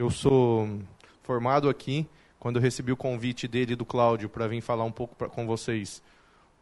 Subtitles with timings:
[0.00, 0.66] Eu sou
[1.22, 2.08] formado aqui.
[2.38, 5.28] Quando eu recebi o convite dele e do Cláudio para vir falar um pouco pra,
[5.28, 6.02] com vocês,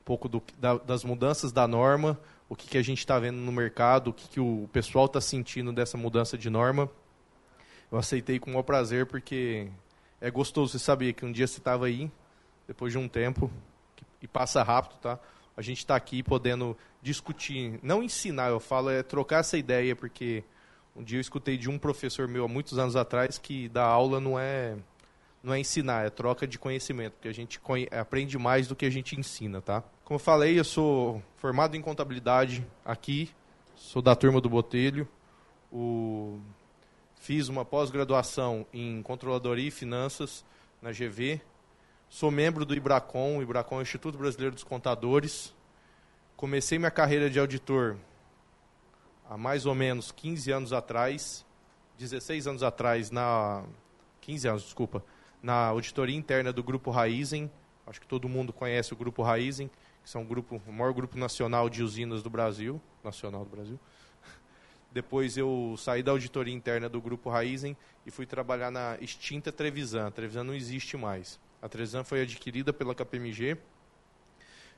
[0.00, 3.36] um pouco do, da, das mudanças da norma, o que, que a gente está vendo
[3.36, 6.90] no mercado, o que, que o pessoal está sentindo dessa mudança de norma,
[7.92, 9.68] eu aceitei com o maior prazer, porque
[10.20, 12.10] é gostoso você saber que um dia você estava aí,
[12.66, 13.48] depois de um tempo,
[14.20, 15.16] e passa rápido, tá?
[15.56, 20.42] A gente está aqui podendo discutir, não ensinar, eu falo, é trocar essa ideia, porque
[20.98, 24.20] um dia eu escutei de um professor meu há muitos anos atrás que dar aula
[24.20, 24.76] não é
[25.40, 27.60] não é ensinar, é troca de conhecimento, porque a gente
[27.92, 29.84] aprende mais do que a gente ensina, tá?
[30.04, 33.30] Como eu falei, eu sou formado em contabilidade aqui,
[33.76, 35.08] sou da turma do Botelho,
[35.72, 36.40] o...
[37.14, 40.44] fiz uma pós-graduação em controladoria e finanças
[40.82, 41.40] na GV,
[42.08, 45.54] sou membro do IBRACON, o IBRACON é o Instituto Brasileiro dos Contadores,
[46.36, 47.96] comecei minha carreira de auditor
[49.28, 51.44] há mais ou menos 15 anos atrás,
[51.98, 53.64] 16 anos atrás, na
[54.22, 55.04] 15 anos, desculpa,
[55.42, 57.50] na auditoria interna do Grupo Raizen.
[57.86, 59.70] Acho que todo mundo conhece o Grupo Raizen,
[60.02, 63.78] que são grupo, o maior grupo nacional de usinas do Brasil, nacional do Brasil.
[64.92, 70.06] Depois eu saí da auditoria interna do Grupo Raizen e fui trabalhar na extinta Trevisan.
[70.06, 71.38] A Trevisan não existe mais.
[71.60, 73.56] A Trevisan foi adquirida pela KPMG.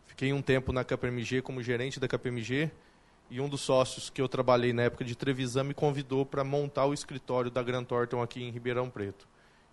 [0.07, 2.71] Fiquei um tempo na KPMG como gerente da KPMG
[3.31, 6.87] e um dos sócios que eu trabalhei na época de Trevisan me convidou para montar
[6.87, 9.29] o escritório da Grant Thornton aqui em Ribeirão Preto.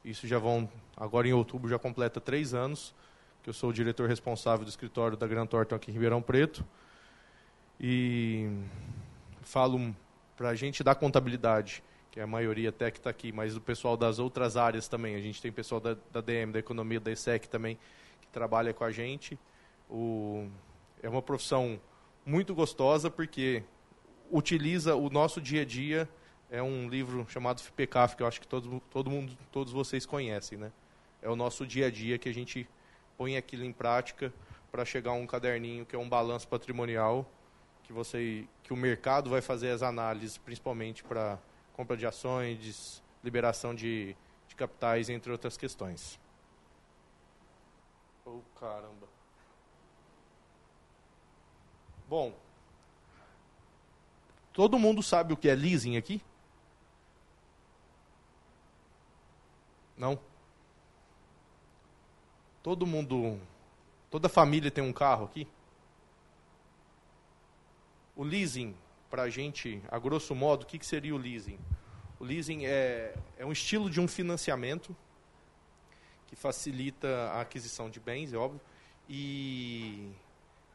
[0.05, 2.93] Isso já vão, agora em outubro já completa três anos
[3.41, 6.63] que eu sou o diretor responsável do escritório da Grant Thornton aqui em Ribeirão Preto.
[7.79, 8.47] E
[9.41, 9.95] falo
[10.35, 13.61] para a gente da contabilidade, que é a maioria até que está aqui, mas o
[13.61, 15.15] pessoal das outras áreas também.
[15.15, 17.79] A gente tem pessoal da, da DM, da economia, da ESEC também,
[18.21, 19.39] que trabalha com a gente.
[19.89, 20.47] O,
[21.01, 21.79] é uma profissão
[22.27, 23.63] muito gostosa porque
[24.29, 26.09] utiliza o nosso dia a dia.
[26.51, 30.57] É um livro chamado FPCAF, que eu acho que todo, todo mundo, todos vocês conhecem,
[30.57, 30.71] né?
[31.21, 32.67] É o nosso dia a dia que a gente
[33.17, 34.31] põe aquilo em prática
[34.71, 37.25] para chegar a um caderninho que é um balanço patrimonial
[37.83, 41.39] que você que o mercado vai fazer as análises, principalmente para
[41.71, 44.15] compra de ações, liberação de,
[44.47, 46.19] de capitais, entre outras questões.
[48.25, 49.06] Oh, caramba.
[52.07, 52.33] Bom,
[54.53, 56.21] todo mundo sabe o que é leasing aqui?
[59.97, 60.17] Não?
[62.63, 63.39] Todo mundo,
[64.09, 65.47] toda família tem um carro aqui?
[68.15, 68.73] O leasing,
[69.09, 71.59] para a gente, a grosso modo, o que, que seria o leasing?
[72.19, 74.95] O leasing é, é um estilo de um financiamento
[76.27, 78.61] que facilita a aquisição de bens, é óbvio,
[79.09, 80.11] e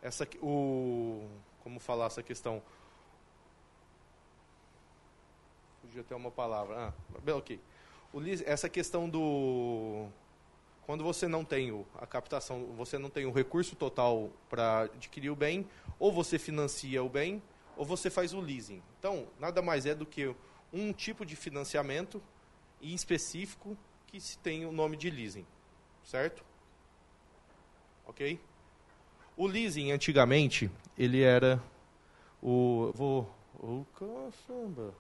[0.03, 1.27] essa o
[1.63, 2.61] como falar essa questão?
[5.81, 6.89] Fugiu até uma palavra.
[6.89, 7.61] Ah ok.
[8.13, 10.09] O, essa questão do
[10.85, 15.37] quando você não tem a captação você não tem o recurso total para adquirir o
[15.37, 15.67] bem
[15.99, 17.41] ou você financia o bem
[17.77, 18.83] ou você faz o leasing.
[18.99, 20.35] Então nada mais é do que
[20.73, 22.21] um tipo de financiamento
[22.81, 25.47] em específico que se tem o nome de leasing
[26.05, 26.45] certo?
[28.07, 28.39] Ok
[29.37, 31.63] o leasing, antigamente, ele era
[32.43, 32.93] o...
[32.95, 33.35] Vou...
[33.59, 34.95] Oh, caramba!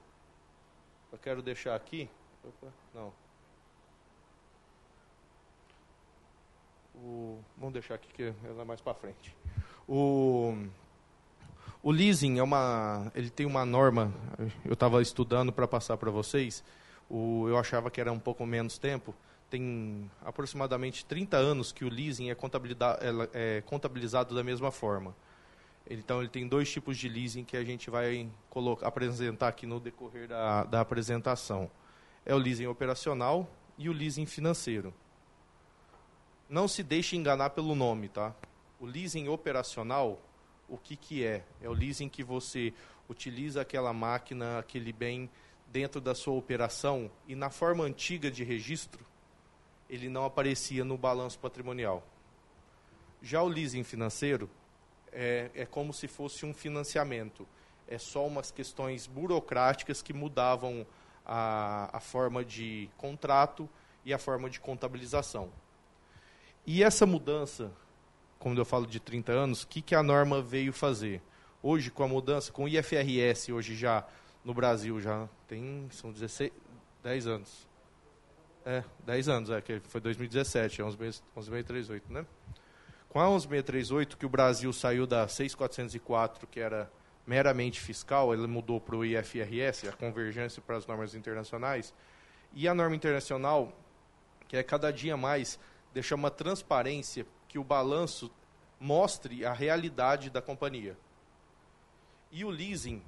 [1.10, 2.08] Eu quero deixar aqui...
[2.44, 3.12] Opa, não.
[6.94, 9.34] O, vamos deixar aqui que ela é mais para frente.
[9.88, 10.56] O,
[11.82, 14.12] o leasing é uma, ele tem uma norma.
[14.64, 16.62] Eu estava estudando para passar para vocês.
[17.10, 19.14] O, eu achava que era um pouco menos tempo
[19.52, 22.36] tem aproximadamente 30 anos que o leasing é,
[23.34, 25.14] é contabilizado da mesma forma.
[25.90, 29.78] Então, ele tem dois tipos de leasing que a gente vai colocar, apresentar aqui no
[29.78, 31.70] decorrer da, da apresentação.
[32.24, 33.46] É o leasing operacional
[33.76, 34.94] e o leasing financeiro.
[36.48, 38.34] Não se deixe enganar pelo nome, tá?
[38.80, 40.18] O leasing operacional,
[40.66, 41.44] o que, que é?
[41.60, 42.72] É o leasing que você
[43.06, 45.28] utiliza aquela máquina, aquele bem
[45.70, 49.11] dentro da sua operação e na forma antiga de registro,
[49.92, 52.02] ele não aparecia no balanço patrimonial.
[53.20, 54.48] Já o leasing financeiro
[55.12, 57.46] é, é como se fosse um financiamento.
[57.86, 60.86] É só umas questões burocráticas que mudavam
[61.26, 63.68] a, a forma de contrato
[64.02, 65.50] e a forma de contabilização.
[66.66, 67.70] E essa mudança,
[68.38, 71.20] quando eu falo de 30 anos, o que, que a norma veio fazer?
[71.62, 74.06] Hoje, com a mudança, com o IFRS, hoje já
[74.42, 76.50] no Brasil, já tem, são 16,
[77.02, 77.71] 10 anos.
[78.64, 82.24] É, 10 anos, é, que foi 2017, é 11638, né?
[83.08, 86.90] Com a 11638, que o Brasil saiu da 6404, que era
[87.26, 91.94] meramente fiscal, ele mudou para o IFRS, a convergência para as normas internacionais,
[92.54, 93.72] E a norma internacional,
[94.46, 95.58] que é cada dia mais
[95.94, 98.30] deixar uma transparência que o balanço
[98.78, 100.96] mostre a realidade da companhia.
[102.30, 103.02] E o leasing,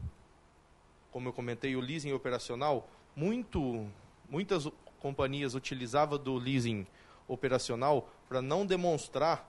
[1.11, 3.87] como eu comentei, o leasing operacional, muito,
[4.29, 4.67] muitas
[5.05, 6.87] companhias utilizavam do leasing
[7.29, 9.47] operacional para não demonstrar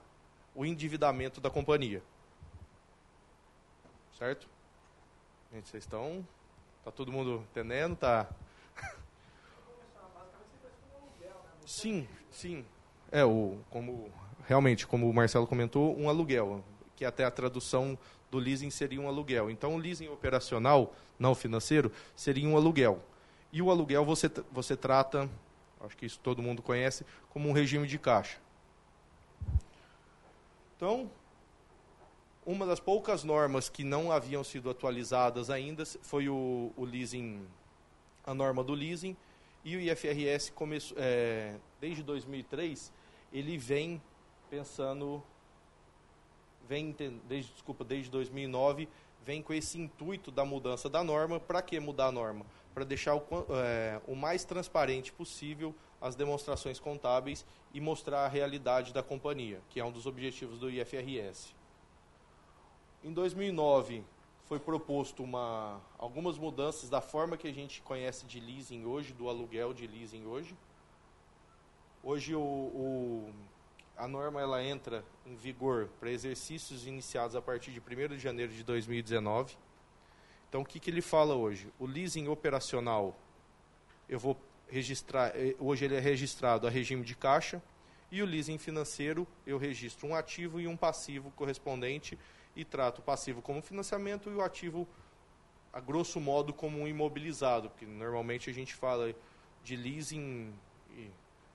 [0.54, 2.02] o endividamento da companhia.
[4.18, 4.46] Certo?
[5.50, 6.26] Gente, vocês estão.
[6.84, 7.96] Tá todo mundo entendendo?
[7.96, 8.28] Tá.
[11.64, 12.62] Sim, sim.
[13.10, 14.12] É, o, como
[14.46, 16.62] realmente, como o Marcelo comentou, um aluguel,
[16.94, 17.98] que até a tradução
[18.30, 19.50] do leasing seria um aluguel.
[19.50, 23.02] Então, o leasing operacional, não financeiro, seria um aluguel.
[23.52, 25.28] E o aluguel você, você trata,
[25.80, 28.38] acho que isso todo mundo conhece, como um regime de caixa.
[30.76, 31.10] Então,
[32.44, 37.46] uma das poucas normas que não haviam sido atualizadas ainda foi o, o leasing,
[38.24, 39.16] a norma do leasing,
[39.64, 42.92] e o IFRS começou, é, desde 2003
[43.32, 44.00] ele vem
[44.48, 45.22] pensando,
[46.68, 46.94] vem
[47.26, 48.88] desde desculpa desde 2009
[49.26, 51.40] vem com esse intuito da mudança da norma.
[51.40, 52.46] Para que mudar a norma?
[52.76, 53.22] Para deixar o,
[53.54, 59.80] é, o mais transparente possível as demonstrações contábeis e mostrar a realidade da companhia, que
[59.80, 61.54] é um dos objetivos do IFRS.
[63.02, 64.04] Em 2009,
[64.44, 69.26] foi proposto uma, algumas mudanças da forma que a gente conhece de leasing hoje, do
[69.26, 70.54] aluguel de leasing hoje.
[72.04, 73.34] Hoje o, o,
[73.96, 78.52] a norma ela entra em vigor para exercícios iniciados a partir de 1 de janeiro
[78.52, 79.56] de 2019.
[80.56, 81.70] Então o que, que ele fala hoje?
[81.78, 83.14] O leasing operacional,
[84.08, 87.62] eu vou registrar, eh, hoje ele é registrado a regime de caixa,
[88.10, 92.18] e o leasing financeiro, eu registro um ativo e um passivo correspondente
[92.56, 94.88] e trato o passivo como financiamento e o ativo,
[95.70, 99.14] a grosso modo, como um imobilizado, porque normalmente a gente fala
[99.62, 100.54] de leasing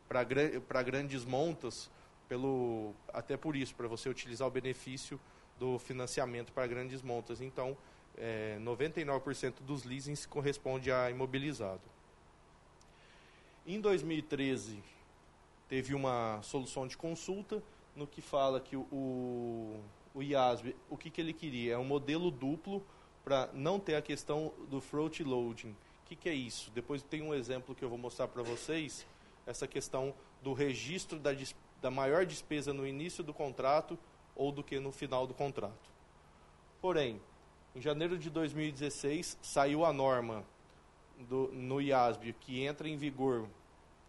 [0.07, 1.89] para grandes montas,
[2.29, 5.19] pelo, até por isso, para você utilizar o benefício
[5.57, 7.41] do financiamento para grandes montas.
[7.41, 7.75] Então,
[8.17, 11.81] é, 99% dos leasings corresponde a imobilizado.
[13.65, 14.83] Em 2013,
[15.67, 17.63] teve uma solução de consulta
[17.95, 19.79] no que fala que o,
[20.13, 21.73] o IASB, o que, que ele queria?
[21.73, 22.83] É um modelo duplo
[23.23, 25.71] para não ter a questão do float loading.
[25.71, 26.71] O que, que é isso?
[26.71, 29.05] Depois tem um exemplo que eu vou mostrar para vocês,
[29.45, 31.31] essa questão do registro da,
[31.81, 33.97] da maior despesa no início do contrato
[34.35, 35.91] ou do que no final do contrato.
[36.81, 37.21] Porém,
[37.75, 40.43] em janeiro de 2016, saiu a norma
[41.29, 43.47] do, no IASB que entra em vigor,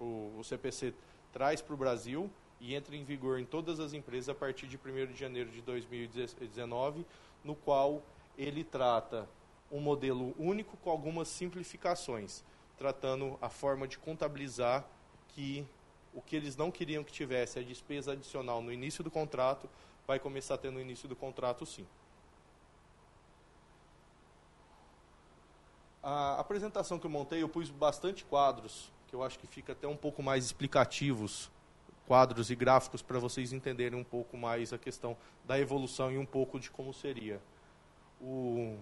[0.00, 0.92] o, o CPC
[1.32, 2.30] traz para o Brasil,
[2.60, 5.60] e entra em vigor em todas as empresas a partir de 1 de janeiro de
[5.62, 7.04] 2019,
[7.42, 8.02] no qual
[8.38, 9.28] ele trata
[9.70, 12.44] um modelo único com algumas simplificações,
[12.78, 14.86] tratando a forma de contabilizar
[15.28, 15.66] que
[16.14, 19.68] o que eles não queriam que tivesse a despesa adicional no início do contrato,
[20.06, 21.86] vai começar a ter no início do contrato sim.
[26.02, 29.86] A apresentação que eu montei, eu pus bastante quadros, que eu acho que fica até
[29.86, 31.50] um pouco mais explicativos
[32.06, 36.26] quadros e gráficos para vocês entenderem um pouco mais a questão da evolução e um
[36.26, 37.40] pouco de como seria.
[38.20, 38.76] O,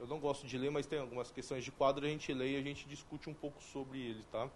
[0.00, 2.56] eu não gosto de ler, mas tem algumas questões de quadro, a gente lê e
[2.56, 4.24] a gente discute um pouco sobre ele.
[4.32, 4.48] Tá?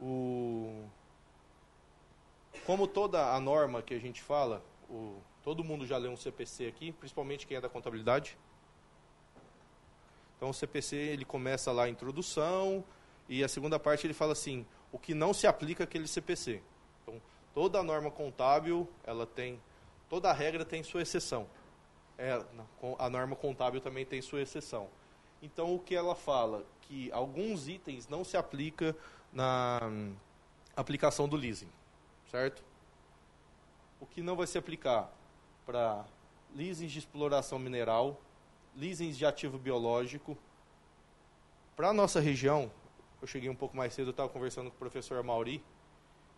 [0.00, 0.84] O,
[2.66, 6.66] como toda a norma que a gente fala, o, todo mundo já leu um CPC
[6.66, 8.36] aqui, principalmente quem é da contabilidade.
[10.42, 12.82] Então o CPC ele começa lá a introdução
[13.28, 16.60] e a segunda parte ele fala assim, o que não se aplica àquele CPC.
[17.00, 17.22] Então,
[17.54, 19.62] toda norma contábil, ela tem,
[20.08, 21.46] toda regra tem sua exceção.
[22.18, 22.44] É,
[22.98, 24.88] a norma contábil também tem sua exceção.
[25.40, 26.66] Então, o que ela fala?
[26.88, 28.96] Que alguns itens não se aplica
[29.32, 30.12] na hum,
[30.74, 31.70] aplicação do leasing,
[32.32, 32.64] certo?
[34.00, 35.08] O que não vai se aplicar
[35.64, 36.04] para
[36.52, 38.20] leasings de exploração mineral,
[38.76, 40.36] leasings de ativo biológico.
[41.76, 42.70] Para a nossa região,
[43.20, 45.62] eu cheguei um pouco mais cedo, eu estava conversando com o professor Mauri,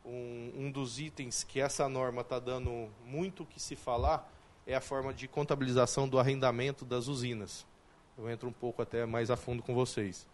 [0.05, 4.31] um, um dos itens que essa norma está dando muito o que se falar
[4.67, 7.67] é a forma de contabilização do arrendamento das usinas.
[8.17, 10.27] Eu entro um pouco até mais a fundo com vocês.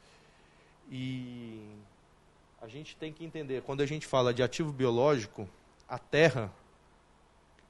[0.90, 1.64] E
[2.60, 5.48] a gente tem que entender, quando a gente fala de ativo biológico,
[5.88, 6.52] a terra,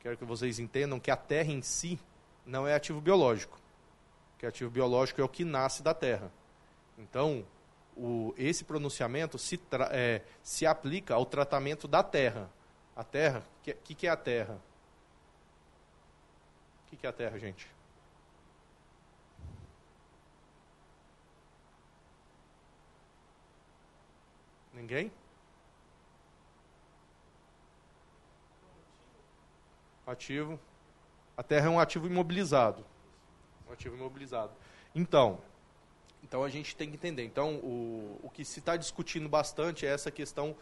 [0.00, 1.98] quero que vocês entendam que a terra em si
[2.44, 3.58] não é ativo biológico.
[4.40, 6.32] Que ativo biológico é o que nasce da terra.
[6.96, 7.44] Então,
[7.94, 12.50] o, esse pronunciamento se, é, se aplica ao tratamento da terra.
[12.96, 14.58] A terra, o que, que, que, é a terra?
[16.86, 17.68] O que, que é a terra, gente?
[24.72, 25.12] Ninguém?
[30.06, 30.58] Ativo.
[31.36, 32.89] A terra é um ativo imobilizado.
[33.72, 34.52] Ativo imobilizado.
[34.94, 35.38] Então,
[36.22, 37.24] então a gente tem que entender.
[37.24, 40.56] Então, o, o que se está discutindo bastante é essa questão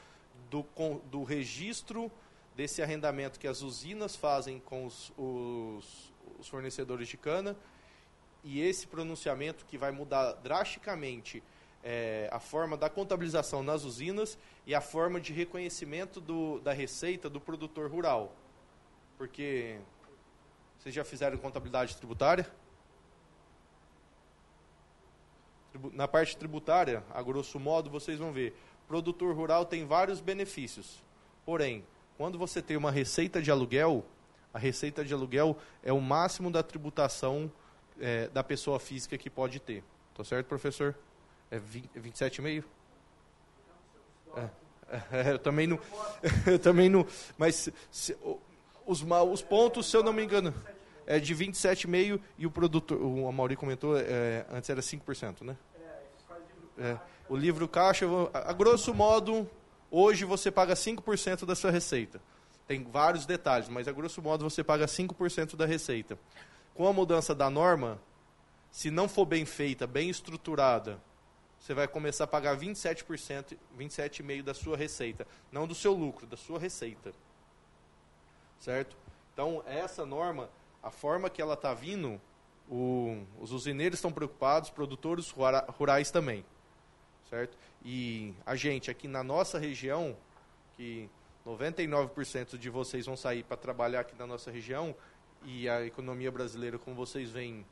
[0.50, 0.64] do,
[1.10, 2.10] do registro
[2.54, 7.56] desse arrendamento que as usinas fazem com os, os, os fornecedores de cana
[8.42, 11.42] e esse pronunciamento que vai mudar drasticamente
[11.84, 17.30] é, a forma da contabilização nas usinas e a forma de reconhecimento do, da receita
[17.30, 18.34] do produtor rural.
[19.16, 19.78] Porque
[20.78, 22.50] vocês já fizeram contabilidade tributária?
[25.92, 28.54] Na parte tributária, a grosso modo, vocês vão ver,
[28.86, 31.02] produtor rural tem vários benefícios.
[31.44, 31.84] Porém,
[32.16, 34.04] quando você tem uma receita de aluguel,
[34.52, 37.50] a receita de aluguel é o máximo da tributação
[38.00, 39.84] é, da pessoa física que pode ter.
[40.14, 40.94] Tá certo, professor?
[41.50, 42.64] É 27,5?
[44.36, 44.48] É,
[45.12, 45.78] é, eu também não.
[46.46, 47.06] eu também não.
[47.36, 48.16] Mas se,
[48.86, 50.52] os, os pontos, se eu não me engano,
[51.06, 55.56] é de 27,5% e o produtor, o Amauri comentou, é, antes era 5%, né?
[56.78, 56.96] É,
[57.28, 59.48] o livro caixa, a, grosso modo,
[59.90, 62.20] hoje você paga 5% da sua receita.
[62.66, 66.18] Tem vários detalhes, mas a grosso modo você paga 5% da receita.
[66.74, 68.00] Com a mudança da norma,
[68.70, 71.00] se não for bem feita, bem estruturada,
[71.58, 75.26] você vai começar a pagar 27%, 27,5% da sua receita.
[75.50, 77.12] Não do seu lucro, da sua receita.
[78.60, 78.96] Certo?
[79.32, 80.48] Então, essa norma,
[80.82, 82.20] a forma que ela está vindo,
[82.70, 85.34] o, os usineiros estão preocupados, produtores
[85.76, 86.44] rurais também.
[87.28, 87.56] Certo?
[87.84, 90.16] E a gente aqui na nossa região,
[90.76, 91.08] que
[91.46, 94.94] 99% de vocês vão sair para trabalhar aqui na nossa região,
[95.44, 97.64] e a economia brasileira, como vocês veem,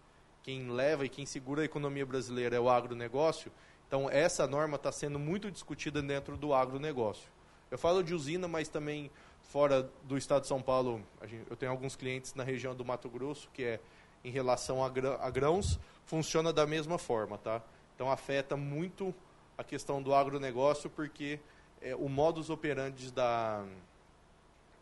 [0.42, 3.50] quem leva e quem segura a economia brasileira é o agronegócio,
[3.86, 7.30] então, essa norma está sendo muito discutida dentro do agronegócio.
[7.70, 9.10] Eu falo de usina, mas também
[9.42, 11.00] fora do estado de São Paulo,
[11.48, 13.80] eu tenho alguns clientes na região do Mato Grosso, que é
[14.24, 17.38] em relação a, grãos, funciona da mesma forma.
[17.38, 17.62] Tá?
[17.94, 19.14] Então, afeta muito
[19.56, 21.38] a questão do agronegócio, porque
[21.80, 23.64] é, o modus operandi da,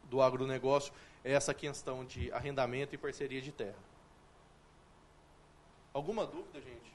[0.05, 0.93] do agronegócio
[1.25, 3.79] é essa questão de arrendamento e parceria de terra.
[5.93, 6.93] Alguma dúvida, gente?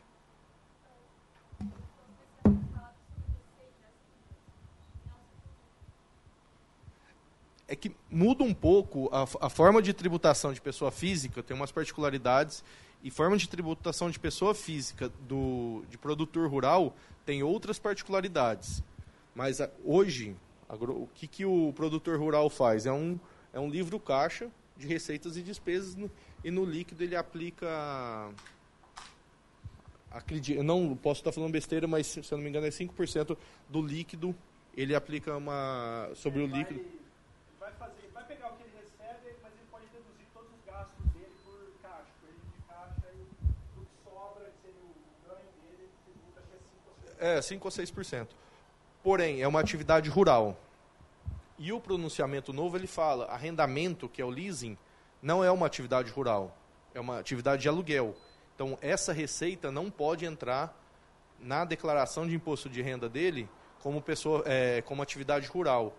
[7.70, 11.72] É que muda um pouco a, a, forma de tributação de pessoa física, tem umas
[11.72, 12.64] particularidades,
[13.04, 16.96] e forma de tributação de pessoa física do, de produtor rural
[17.26, 18.84] tem outras particularidades.
[19.36, 20.36] Mas a, hoje,
[20.68, 22.88] o que, que o produtor rural faz?
[22.88, 23.20] É um,
[23.54, 26.10] é um livro caixa de receitas e despesas, no,
[26.44, 28.32] e no líquido ele aplica.
[30.10, 33.38] Acredito, não posso estar falando besteira, mas se eu não me engano é 5%
[33.70, 34.36] do líquido,
[34.76, 36.10] ele aplica uma.
[36.16, 36.99] sobre o líquido
[47.20, 48.28] É, 5 ou 6%.
[49.04, 50.58] Porém, é uma atividade rural.
[51.58, 54.78] E o pronunciamento novo, ele fala, arrendamento, que é o leasing,
[55.22, 56.56] não é uma atividade rural,
[56.94, 58.16] é uma atividade de aluguel.
[58.56, 60.74] Então, essa receita não pode entrar
[61.40, 63.50] na declaração de imposto de renda dele
[63.82, 65.94] como, pessoa, é, como atividade rural.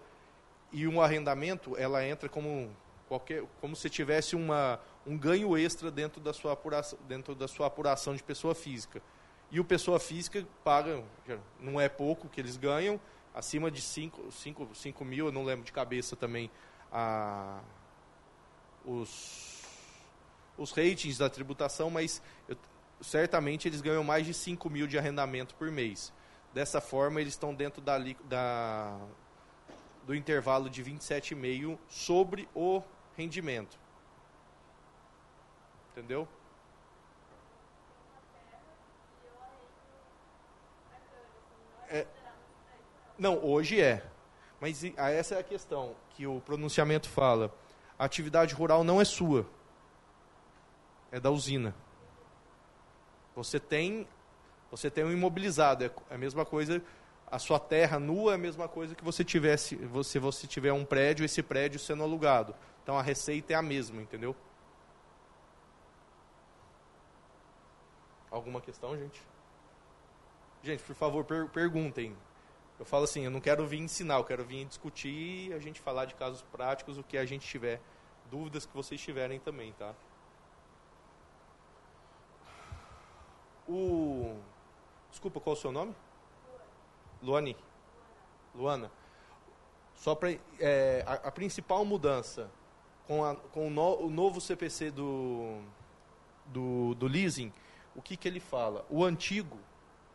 [0.72, 2.70] E um arrendamento, ela entra como,
[3.08, 7.66] qualquer, como se tivesse uma, um ganho extra dentro da, sua apuração, dentro da sua
[7.66, 9.02] apuração de pessoa física.
[9.50, 11.02] E o pessoa física paga,
[11.58, 13.00] não é pouco que eles ganham,
[13.34, 16.50] acima de 5 cinco, cinco mil, eu não lembro de cabeça também,
[16.92, 17.60] a,
[18.84, 19.64] os,
[20.56, 22.56] os ratings da tributação, mas eu,
[23.00, 26.12] certamente eles ganham mais de 5 mil de arrendamento por mês.
[26.52, 28.98] Dessa forma, eles estão dentro da, da,
[30.06, 32.82] do intervalo de 27,5 sobre o
[33.16, 33.78] rendimento.
[35.92, 36.26] Entendeu?
[41.88, 42.06] É,
[43.18, 44.02] não, hoje é.
[44.60, 47.52] Mas essa é a questão que o pronunciamento fala.
[47.98, 49.46] A atividade rural não é sua.
[51.10, 51.74] É da usina.
[53.34, 54.06] Você tem,
[54.70, 55.84] você tem um imobilizado.
[55.84, 56.82] É a mesma coisa.
[57.30, 60.84] A sua terra nua é a mesma coisa que você tivesse, se você tiver um
[60.84, 62.54] prédio, esse prédio sendo alugado.
[62.82, 64.34] Então a receita é a mesma, entendeu?
[68.30, 69.22] Alguma questão, gente?
[70.62, 72.16] Gente, por favor, per perguntem.
[72.78, 76.06] Eu falo assim, eu não quero vir ensinar, eu quero vir discutir a gente falar
[76.06, 77.80] de casos práticos, o que a gente tiver.
[78.30, 79.94] Dúvidas que vocês tiverem também, tá?
[83.68, 84.36] O...
[85.10, 85.94] Desculpa, qual é o seu nome?
[87.22, 87.56] Luani.
[88.54, 88.90] Luana,
[89.94, 92.50] só para é, a, a, principal mudança
[93.06, 95.60] com, a, com o, no, o, novo CPC do,
[96.46, 97.52] do, do leasing,
[97.94, 98.84] o que, que ele fala?
[98.88, 99.58] O antigo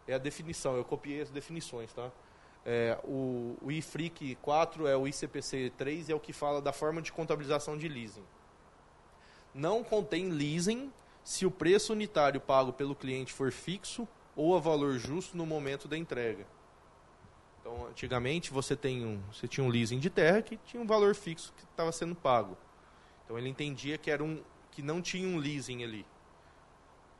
[0.07, 2.11] é a definição, eu copiei as definições, tá?
[2.65, 6.99] É, o, o IFRIC 4 é o ICPC 3 é o que fala da forma
[6.99, 8.25] de contabilização de leasing.
[9.53, 10.91] Não contém leasing
[11.23, 15.87] se o preço unitário pago pelo cliente for fixo ou a valor justo no momento
[15.87, 16.45] da entrega.
[17.65, 21.15] Então, antigamente você tem um, você tinha um leasing de terra que tinha um valor
[21.15, 22.55] fixo que estava sendo pago.
[23.23, 26.05] Então ele entendia que era um que não tinha um leasing ali.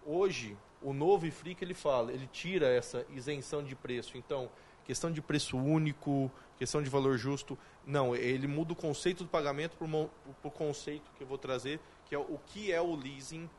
[0.06, 4.20] Hoje, o novo IFRIC ele fala, ele tira essa isenção de preço.
[4.20, 4.48] Então,
[4.84, 7.58] questão de preço único, questão de valor justo.
[7.84, 12.14] Não, ele muda o conceito do pagamento para o conceito que eu vou trazer, que
[12.14, 13.50] é o que é o leasing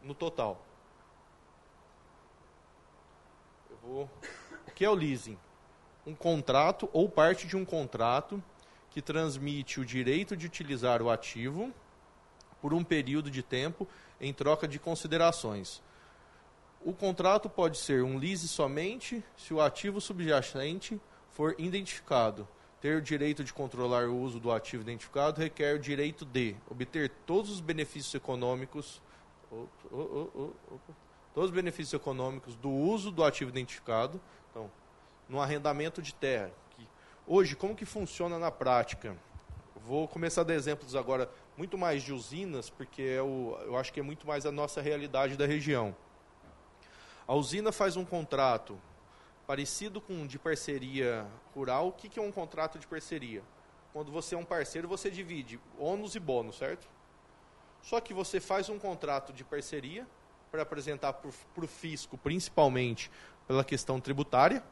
[0.00, 0.64] no total.
[3.68, 4.10] Eu vou...
[4.68, 5.36] O que é o leasing?
[6.06, 8.42] Um contrato ou parte de um contrato
[8.90, 11.72] que transmite o direito de utilizar o ativo
[12.60, 13.86] por um período de tempo
[14.20, 15.82] em troca de considerações.
[16.84, 22.46] O contrato pode ser um lease somente se o ativo subjacente for identificado.
[22.80, 27.10] Ter o direito de controlar o uso do ativo identificado requer o direito de obter
[27.26, 29.02] todos os benefícios econômicos
[31.34, 34.20] todos os benefícios econômicos do uso do ativo identificado.
[34.50, 34.70] Então,
[35.28, 36.50] no arrendamento de terra.
[37.26, 39.16] Hoje, como que funciona na prática?
[39.74, 43.92] Vou começar a dar exemplos agora muito mais de usinas, porque é o, eu acho
[43.92, 45.94] que é muito mais a nossa realidade da região.
[47.26, 48.80] A usina faz um contrato
[49.44, 51.88] parecido com de parceria rural.
[51.88, 53.42] O que, que é um contrato de parceria?
[53.92, 56.86] Quando você é um parceiro, você divide ônus e bônus, certo?
[57.82, 60.06] Só que você faz um contrato de parceria
[60.50, 63.10] para apresentar para o fisco, principalmente
[63.48, 64.62] pela questão tributária.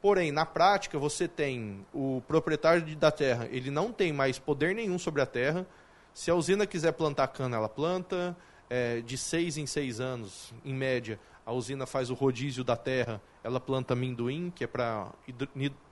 [0.00, 4.98] Porém, na prática, você tem o proprietário da terra, ele não tem mais poder nenhum
[4.98, 5.66] sobre a terra.
[6.14, 8.36] Se a usina quiser plantar cana, ela planta
[8.70, 13.20] é, de seis em seis anos, em média, a usina faz o rodízio da terra,
[13.42, 15.08] ela planta amendoim, que é para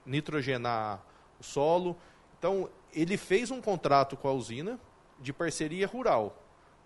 [0.05, 1.03] nitrogenar
[1.41, 1.97] o solo.
[2.39, 4.79] Então, ele fez um contrato com a usina
[5.19, 6.37] de parceria rural.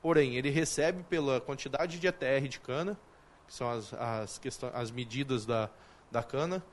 [0.01, 2.97] Porém, ele recebe pela quantidade de ETR de cana,
[3.47, 4.41] que são as, as,
[4.73, 5.69] as medidas da,
[6.11, 6.65] da cana,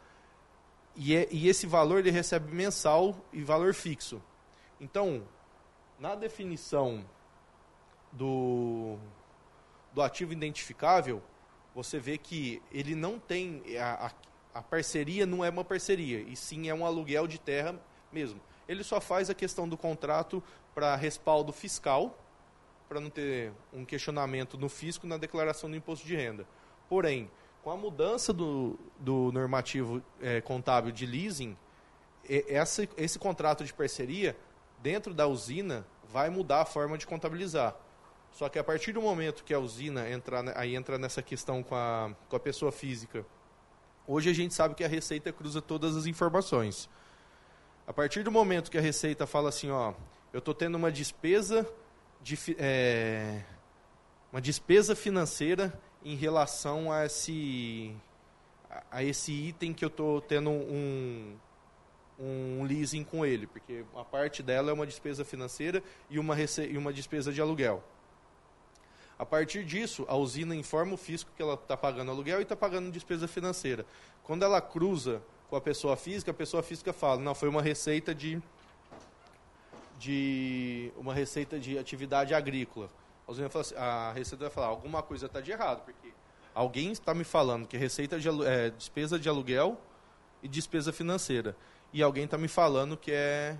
[0.98, 4.22] e, é, e esse valor ele recebe mensal e valor fixo.
[4.82, 5.24] Então,
[6.00, 7.06] na definição
[8.12, 8.98] do,
[9.94, 11.22] do ativo identificável,
[11.76, 13.62] você vê que ele não tem.
[13.80, 17.80] A, a, a, parceria não é uma parceria, e sim é um aluguel de terra
[18.12, 18.42] mesmo.
[18.68, 22.18] Ele só faz a questão do contrato para respaldo fiscal,
[22.90, 26.48] para não ter um questionamento no fisco na declaração do imposto de renda.
[26.90, 27.30] Porém,
[27.68, 31.58] com a mudança do, do normativo é, contábil de leasing,
[32.24, 34.38] esse, esse contrato de parceria,
[34.82, 37.76] dentro da usina, vai mudar a forma de contabilizar.
[38.32, 41.76] Só que a partir do momento que a usina entra, aí entra nessa questão com
[41.76, 43.26] a, com a pessoa física,
[44.08, 46.90] hoje a gente sabe que a Receita cruza todas as informações.
[47.86, 49.94] A partir do momento que a Receita fala assim, ó,
[50.32, 51.70] eu estou tendo uma despesa,
[52.22, 53.44] de, é,
[54.32, 57.94] uma despesa financeira em relação a esse,
[58.90, 61.36] a esse item que eu estou tendo um,
[62.18, 66.78] um leasing com ele, porque a parte dela é uma despesa financeira e uma, e
[66.78, 67.84] uma despesa de aluguel.
[69.20, 72.56] A partir disso, a usina informa o fisco que ela está pagando aluguel e está
[72.56, 73.86] pagando despesa financeira.
[74.24, 78.16] Quando ela cruza com a pessoa física, a pessoa física fala, não, foi uma receita
[78.16, 78.42] de,
[80.00, 82.90] de uma receita de atividade agrícola.
[83.28, 86.14] Assim, a receita vai falar, alguma coisa está de errado, porque
[86.56, 89.78] alguém está me falando que receita de é, despesa de aluguel
[90.42, 91.56] e despesa financeira.
[91.92, 93.58] E alguém está me falando que é,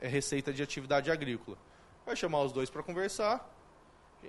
[0.00, 1.56] é receita de atividade agrícola.
[2.04, 3.50] Vai chamar os dois para conversar,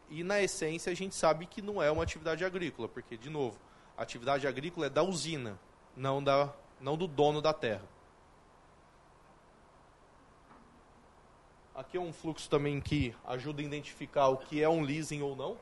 [0.10, 3.58] e na essência a gente sabe que não é uma atividade agrícola, porque, de novo,
[3.98, 5.60] a atividade agrícola é da usina,
[5.96, 7.84] não, da, não do dono da terra.
[11.78, 15.36] Aqui é um fluxo também que ajuda a identificar o que é um leasing ou
[15.36, 15.56] não.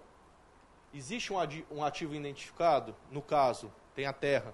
[0.94, 1.34] Existe
[1.70, 2.96] um ativo identificado?
[3.12, 4.54] No caso, tem a terra.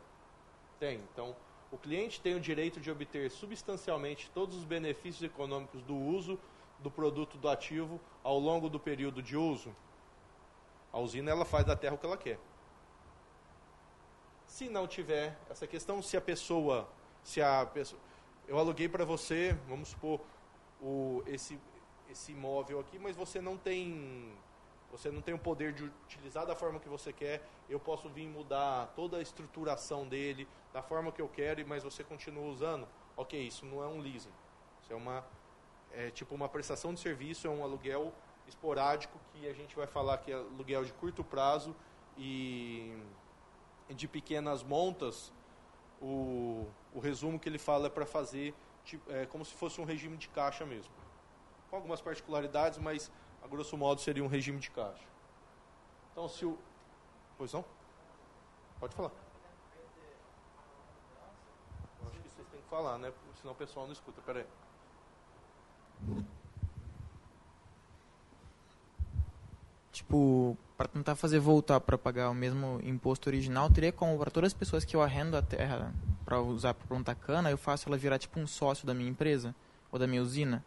[0.80, 0.98] Tem.
[1.14, 1.36] Então,
[1.72, 6.40] o cliente tem o direito de obter substancialmente todos os benefícios econômicos do uso
[6.80, 9.72] do produto do ativo ao longo do período de uso,
[10.92, 12.40] a usina ela faz da terra o que ela quer.
[14.48, 16.90] Se não tiver essa questão, se a pessoa,
[17.24, 18.02] se a pessoa,
[18.48, 20.20] eu aluguei para você, vamos supor,
[20.82, 21.60] o, esse
[22.10, 24.34] esse imóvel aqui, mas você não tem
[24.92, 28.28] você não tem o poder de utilizar da forma que você quer, eu posso vir
[28.28, 32.86] mudar toda a estruturação dele da forma que eu quero, mas você continua usando.
[33.16, 34.34] ok, isso não é um leasing.
[34.82, 35.24] Isso é uma
[35.94, 38.14] é tipo uma prestação de serviço, é um aluguel
[38.48, 41.76] esporádico que a gente vai falar que é aluguel de curto prazo
[42.18, 42.98] e
[43.90, 45.32] de pequenas montas.
[46.02, 49.86] O, o resumo que ele fala é para fazer tipo, é, como se fosse um
[49.86, 50.92] regime de caixa mesmo.
[51.70, 55.04] Com algumas particularidades, mas a grosso modo seria um regime de caixa.
[56.12, 56.58] Então, se o.
[57.38, 57.64] Pois não?
[58.80, 59.12] Pode falar.
[62.02, 63.14] Eu acho que vocês têm que falar, né?
[63.40, 64.22] Senão o pessoal não escuta.
[64.22, 64.46] Peraí.
[69.92, 74.48] Tipo, para tentar fazer voltar para pagar o mesmo imposto original, teria como para todas
[74.48, 75.94] as pessoas que eu arrendo a terra
[76.32, 79.54] para usar para plantar cana, eu faço ela virar tipo um sócio da minha empresa
[79.92, 80.64] ou da minha usina,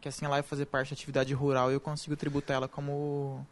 [0.00, 3.46] que assim ela vai fazer parte da atividade rural e eu consigo tributar ela como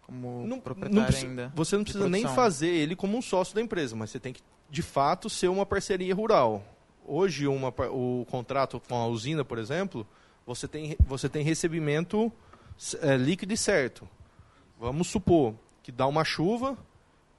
[0.00, 1.52] como não, proprietário não precisa, ainda.
[1.54, 4.40] Você não precisa nem fazer ele como um sócio da empresa, mas você tem que
[4.70, 6.64] de fato ser uma parceria rural.
[7.06, 10.06] Hoje uma, o contrato com a usina, por exemplo,
[10.46, 12.32] você tem, você tem recebimento
[13.02, 14.08] é, líquido e certo.
[14.80, 16.78] Vamos supor que dá uma chuva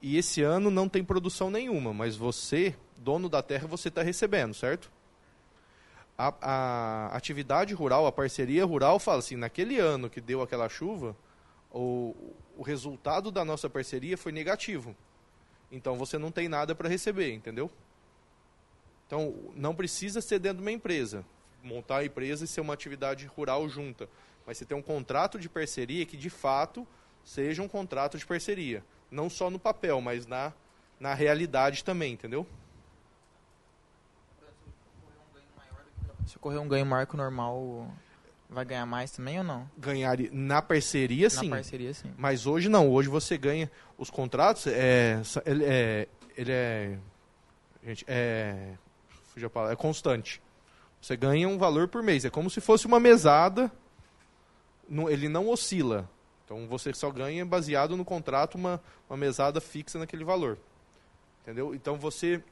[0.00, 4.52] e esse ano não tem produção nenhuma, mas você, dono da terra, você está recebendo,
[4.52, 4.90] certo?
[6.18, 11.16] A, a, atividade rural, a parceria rural fala assim, naquele ano que deu aquela chuva,
[11.72, 14.96] o, o resultado da nossa parceria foi negativo.
[15.70, 17.70] Então você não tem nada para receber, entendeu?
[19.06, 21.24] Então não precisa ser dentro de uma empresa
[21.62, 24.08] montar a empresa e ser uma atividade rural junta.
[24.46, 26.86] Mas você tem um contrato de parceria que, de fato,
[27.24, 28.84] seja um contrato de parceria.
[29.10, 30.52] Não só no papel, mas na,
[31.00, 32.46] na realidade também, entendeu?
[36.26, 37.88] Se ocorrer um ganho marco normal,
[38.50, 39.70] vai ganhar mais também ou não?
[39.78, 41.48] Ganhar na parceria, sim.
[41.48, 42.12] Na parceria, sim.
[42.18, 42.90] Mas hoje não.
[42.90, 44.66] Hoje você ganha os contratos.
[44.66, 46.98] É, ele é, ele é,
[47.84, 48.74] gente, é,
[49.70, 50.42] é constante.
[51.00, 52.24] Você ganha um valor por mês.
[52.24, 53.70] É como se fosse uma mesada.
[55.08, 56.10] Ele não oscila.
[56.44, 60.58] Então você só ganha baseado no contrato uma, uma mesada fixa naquele valor.
[61.42, 61.72] Entendeu?
[61.74, 62.42] Então você.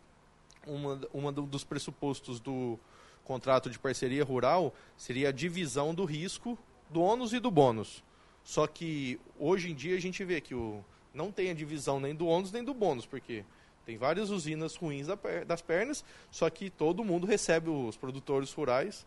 [0.66, 2.78] Uma, uma dos pressupostos do
[3.24, 6.58] contrato de parceria rural seria a divisão do risco
[6.90, 8.04] do ônus e do bônus.
[8.44, 12.14] Só que hoje em dia a gente vê que o, não tem a divisão nem
[12.14, 13.44] do ônus nem do bônus, porque
[13.86, 15.06] tem várias usinas ruins
[15.46, 19.06] das pernas, só que todo mundo recebe, os produtores rurais,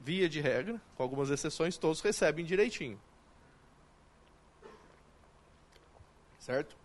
[0.00, 2.98] via de regra, com algumas exceções, todos recebem direitinho.
[6.38, 6.77] Certo?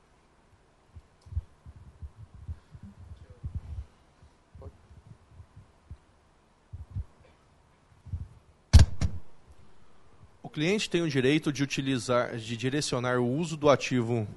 [10.54, 14.28] Cliente tem o direito de utilizar, de direcionar o uso do ativo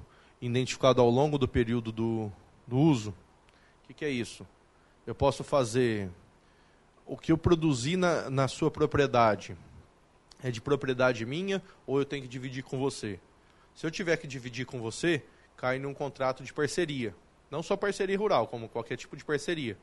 [0.41, 2.31] identificado ao longo do período do,
[2.65, 3.11] do uso.
[3.83, 4.45] O que, que é isso?
[5.05, 6.09] Eu posso fazer
[7.05, 9.55] o que eu produzi na, na sua propriedade
[10.43, 13.19] é de propriedade minha ou eu tenho que dividir com você?
[13.75, 15.23] Se eu tiver que dividir com você,
[15.55, 17.15] cai num contrato de parceria.
[17.49, 19.77] Não só parceria rural, como qualquer tipo de parceria.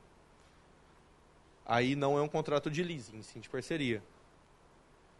[1.65, 4.03] Aí não é um contrato de leasing, sim de parceria.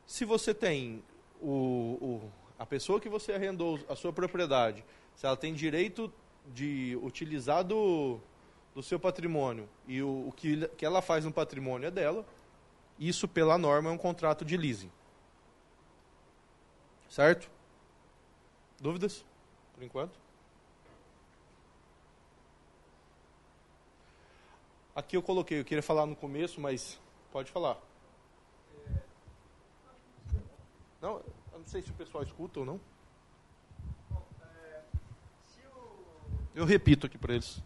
[0.06, 1.04] Se você tem
[1.42, 4.84] o, o, a pessoa que você arrendou a sua propriedade
[5.16, 6.12] se ela tem direito
[6.48, 8.20] de utilizar do,
[8.74, 12.26] do seu patrimônio e o, o que, que ela faz no patrimônio é dela,
[13.00, 14.92] isso, pela norma, é um contrato de leasing.
[17.10, 17.50] Certo?
[18.80, 19.24] Dúvidas?
[19.74, 20.18] Por enquanto?
[24.96, 27.00] Aqui eu coloquei, eu queria falar no começo, mas
[27.32, 27.78] pode falar.
[31.02, 31.22] Não,
[31.54, 32.80] eu não sei se o pessoal escuta ou não.
[36.54, 37.62] Eu repito aqui para eles.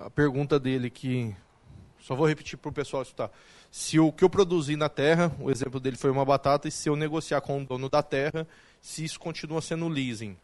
[0.00, 1.36] a pergunta dele que
[2.10, 3.30] só vou repetir para o pessoal escutar.
[3.70, 6.88] Se o que eu produzi na terra, o exemplo dele foi uma batata, e se
[6.88, 8.48] eu negociar com o dono da terra,
[8.82, 10.36] se isso continua sendo leasing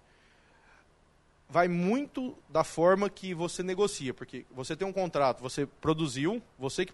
[1.48, 6.84] vai muito da forma que você negocia, porque você tem um contrato, você produziu, você
[6.84, 6.92] que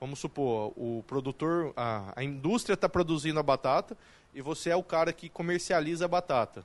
[0.00, 3.94] vamos supor, o produtor, a, a indústria está produzindo a batata
[4.34, 6.64] e você é o cara que comercializa a batata.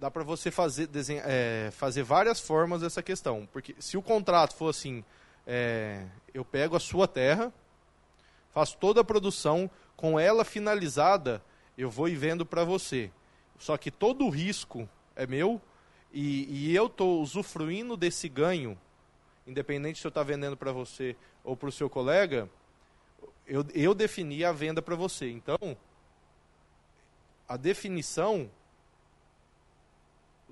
[0.00, 4.52] Dá para você fazer, desenha, é, fazer várias formas dessa questão, porque se o contrato
[4.56, 5.04] for assim,
[5.46, 7.52] é, eu pego a sua terra,
[8.52, 11.42] faço toda a produção, com ela finalizada,
[11.76, 13.10] eu vou e vendo para você.
[13.58, 15.60] Só que todo o risco é meu
[16.12, 18.78] e, e eu estou usufruindo desse ganho
[19.46, 22.50] independente se eu estou tá vendendo para você ou para o seu colega,
[23.46, 25.30] eu, eu defini a venda para você.
[25.30, 25.76] Então,
[27.48, 28.50] a definição,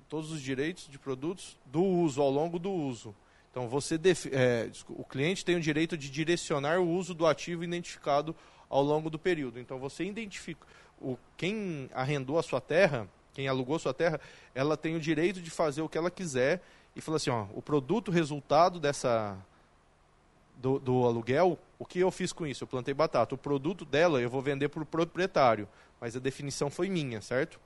[0.07, 3.13] todos os direitos de produtos do uso, ao longo do uso.
[3.55, 3.97] Então, você
[4.33, 8.35] é, o cliente tem o direito de direcionar o uso do ativo identificado
[8.69, 9.61] ao longo do período.
[9.61, 10.67] Então, você identifica.
[10.99, 14.19] O, quem arrendou a sua terra, quem alugou a sua terra,
[14.53, 16.61] ela tem o direito de fazer o que ela quiser
[16.93, 19.37] e falar assim: ó, o produto resultado dessa
[20.57, 22.65] do, do, aluguel, o que eu fiz com isso?
[22.65, 23.35] Eu plantei batata.
[23.35, 25.65] O produto dela eu vou vender para o proprietário,
[26.01, 27.57] mas a definição foi minha, certo?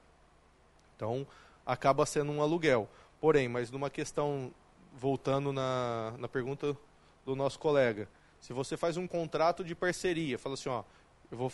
[0.95, 1.25] Então,
[1.65, 2.88] acaba sendo um aluguel.
[3.19, 4.54] Porém, mas numa questão,
[4.93, 6.75] voltando na, na pergunta
[7.25, 8.08] do nosso colega,
[8.39, 10.84] se você faz um contrato de parceria, fala assim, ó,
[11.32, 11.52] eu vou,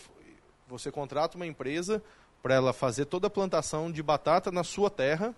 [0.67, 2.01] você contrata uma empresa
[2.41, 5.35] para ela fazer toda a plantação de batata na sua terra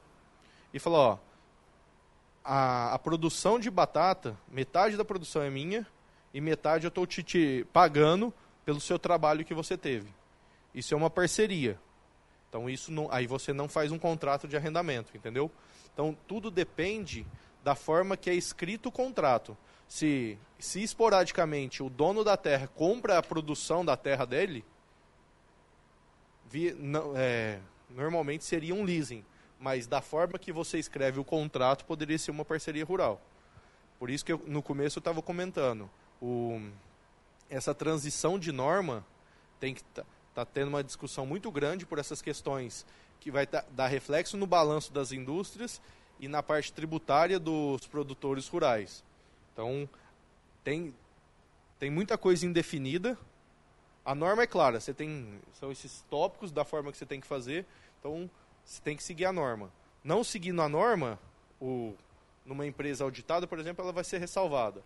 [0.74, 1.18] e fala, ó,
[2.44, 5.88] a, a produção de batata, metade da produção é minha
[6.34, 8.34] e metade eu estou te, te pagando
[8.66, 10.14] pelo seu trabalho que você teve.
[10.74, 11.80] Isso é uma parceria.
[12.50, 15.52] Então isso não, aí você não faz um contrato de arrendamento, entendeu?
[15.94, 17.26] Então tudo depende
[17.68, 19.58] da forma que é escrito o contrato.
[19.90, 24.64] Se, se esporadicamente o dono da terra compra a produção da terra dele,
[26.50, 29.22] via, não, é, normalmente seria um leasing
[29.60, 33.20] mas da forma que você escreve o contrato poderia ser uma parceria rural.
[34.00, 35.90] Por isso que eu, no começo eu estava comentando,
[36.22, 36.62] o,
[37.50, 39.06] essa transição de norma
[39.60, 42.86] tem que tá, tá, tendo uma discussão muito grande por essas questões
[43.20, 45.82] que vai tá, dar reflexo no balanço das indústrias
[46.20, 49.04] e na parte tributária dos produtores rurais.
[49.54, 49.90] Então
[50.64, 50.94] tem
[51.80, 53.18] tem muita coisa indefinida.
[54.04, 57.28] A norma é clara, você tem são esses tópicos da forma que você tem que
[57.28, 57.66] fazer.
[58.00, 58.30] Então
[58.64, 59.72] você tem que seguir a norma.
[60.04, 61.20] Não seguindo a norma,
[61.60, 61.94] o,
[62.46, 64.84] numa empresa auditada, por exemplo, ela vai ser ressalvada.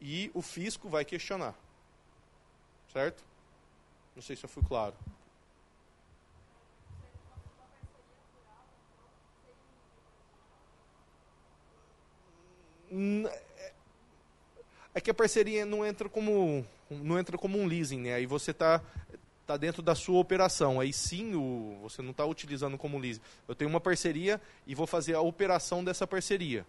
[0.00, 1.54] E o fisco vai questionar.
[2.92, 3.22] Certo?
[4.14, 4.94] Não sei se eu fui claro.
[14.94, 18.14] É, que a parceria não entra como não entra como um leasing, né?
[18.14, 18.82] Aí você está
[19.50, 20.78] está dentro da sua operação.
[20.78, 23.20] Aí sim, o, você não está utilizando como lease.
[23.48, 26.64] Eu tenho uma parceria e vou fazer a operação dessa parceria.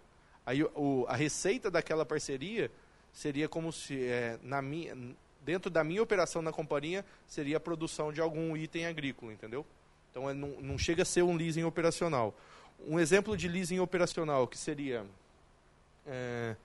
[0.46, 2.72] Aí o, a receita daquela parceria
[3.14, 4.98] seria como se, é, na minha,
[5.46, 9.66] dentro da minha operação na companhia, seria a produção de algum item agrícola, entendeu?
[10.10, 12.34] Então é, não, não chega a ser um leasing operacional.
[12.88, 15.06] Um exemplo de leasing operacional que seria
[16.06, 16.56] é,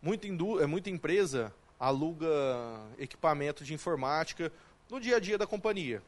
[0.00, 2.26] muita, é, muita empresa aluga
[2.98, 4.52] equipamento de informática
[4.90, 6.02] no dia a dia da companhia.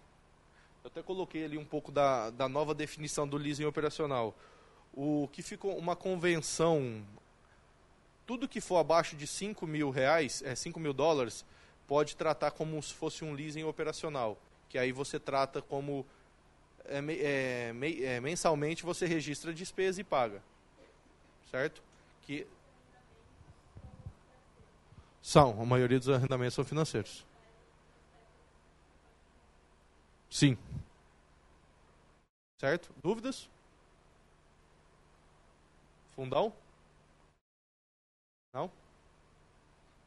[0.83, 4.35] Eu até coloquei ali um pouco da, da nova definição do leasing operacional.
[4.95, 7.05] O que ficou uma convenção,
[8.25, 11.45] tudo que for abaixo de 5 mil reais, é, 5 mil dólares,
[11.87, 14.39] pode tratar como se fosse um leasing operacional.
[14.69, 16.07] Que aí você trata como
[16.89, 20.43] é, é, é, mensalmente você registra a despesa e paga.
[21.51, 21.83] Certo?
[22.23, 22.47] Que
[25.27, 27.27] são, a maioria dos arrendamentos são financeiros.
[30.31, 30.57] Sim.
[32.61, 32.95] Certo?
[33.03, 33.51] Dúvidas?
[36.15, 36.55] Fundão?
[38.53, 38.71] Não?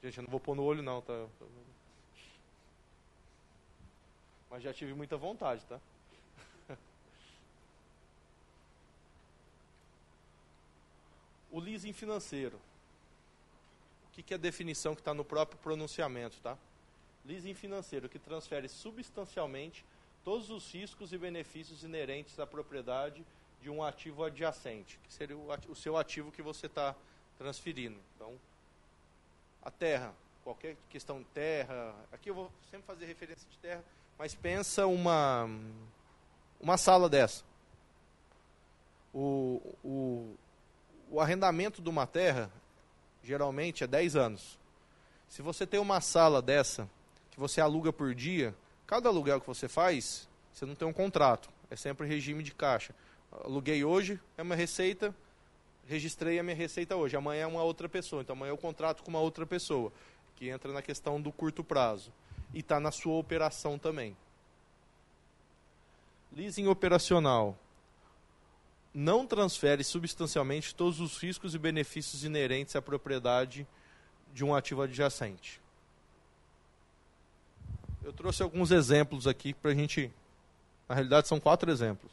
[0.01, 1.27] Gente, eu não vou pôr no olho não, tá?
[4.49, 5.81] Mas já tive muita vontade, tá?
[11.51, 12.57] o leasing financeiro.
[14.09, 16.57] O que, que é a definição que está no próprio pronunciamento, tá?
[17.25, 19.85] Leasing financeiro que transfere substancialmente
[20.23, 23.25] todos os riscos e benefícios inerentes à propriedade
[23.61, 26.95] de um ativo adjacente, que seria o, ativo, o seu ativo que você está
[27.37, 27.97] transferindo.
[28.15, 28.33] Então,
[29.61, 33.83] a terra, qualquer questão de terra, aqui eu vou sempre fazer referência de terra,
[34.17, 35.49] mas pensa uma,
[36.59, 37.43] uma sala dessa.
[39.13, 40.35] O, o,
[41.09, 42.51] o arrendamento de uma terra,
[43.23, 44.57] geralmente, é 10 anos.
[45.27, 46.89] Se você tem uma sala dessa,
[47.31, 48.55] que você aluga por dia,
[48.89, 51.47] Cada aluguel que você faz, você não tem um contrato.
[51.69, 52.91] É sempre regime de caixa.
[53.31, 55.13] Aluguei hoje, é uma receita,
[55.87, 57.15] registrei a minha receita hoje.
[57.15, 58.23] Amanhã é uma outra pessoa.
[58.23, 59.93] Então amanhã eu contrato com uma outra pessoa,
[60.35, 62.11] que entra na questão do curto prazo.
[62.51, 64.17] E está na sua operação também.
[66.35, 67.55] Leasing operacional.
[68.93, 73.67] Não transfere substancialmente todos os riscos e benefícios inerentes à propriedade
[74.33, 75.61] de um ativo adjacente.
[78.03, 80.11] Eu trouxe alguns exemplos aqui para a gente.
[80.87, 82.11] Na realidade, são quatro exemplos.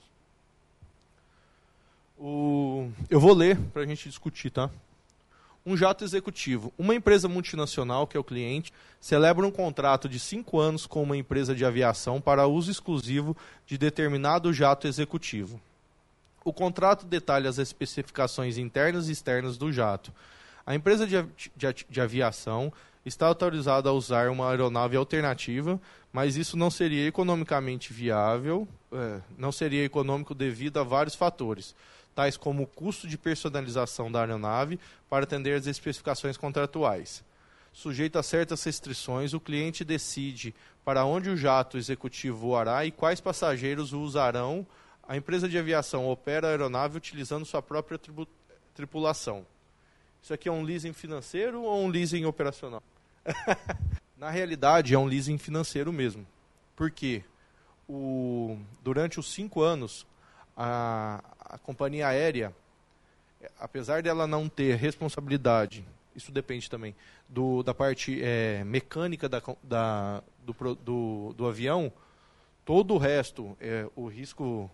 [2.18, 4.70] O, eu vou ler para a gente discutir, tá?
[5.64, 6.72] Um jato executivo.
[6.78, 11.16] Uma empresa multinacional, que é o cliente, celebra um contrato de cinco anos com uma
[11.16, 13.36] empresa de aviação para uso exclusivo
[13.66, 15.60] de determinado jato executivo.
[16.46, 20.12] O contrato detalha as especificações internas e externas do jato.
[20.64, 21.20] A empresa de,
[21.56, 22.72] de, de aviação
[23.04, 25.80] está autorizada a usar uma aeronave alternativa,
[26.12, 31.74] mas isso não seria economicamente viável, é, não seria econômico devido a vários fatores
[32.14, 34.78] tais como o custo de personalização da aeronave
[35.10, 37.24] para atender às especificações contratuais.
[37.72, 40.54] Sujeito a certas restrições, o cliente decide
[40.84, 44.64] para onde o jato executivo voará e quais passageiros o usarão.
[45.08, 48.00] A empresa de aviação opera a aeronave utilizando sua própria
[48.74, 49.46] tripulação.
[50.20, 52.82] Isso aqui é um leasing financeiro ou um leasing operacional?
[54.18, 56.26] Na realidade, é um leasing financeiro mesmo.
[56.74, 57.22] Por quê?
[57.88, 60.04] O, durante os cinco anos,
[60.56, 62.52] a, a companhia aérea,
[63.60, 65.84] apesar dela não ter responsabilidade,
[66.16, 66.96] isso depende também,
[67.28, 71.92] do, da parte é, mecânica da, da, do, do, do, avião,
[72.64, 74.68] todo o resto, é, o risco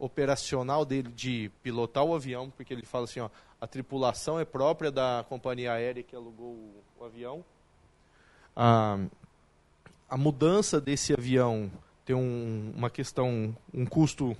[0.00, 3.28] operacional dele de pilotar o avião, porque ele fala assim, ó,
[3.60, 7.44] a tripulação é própria da companhia aérea que alugou o, o avião.
[8.56, 8.98] A,
[10.08, 11.70] a mudança desse avião
[12.04, 14.34] tem um, uma questão, um custo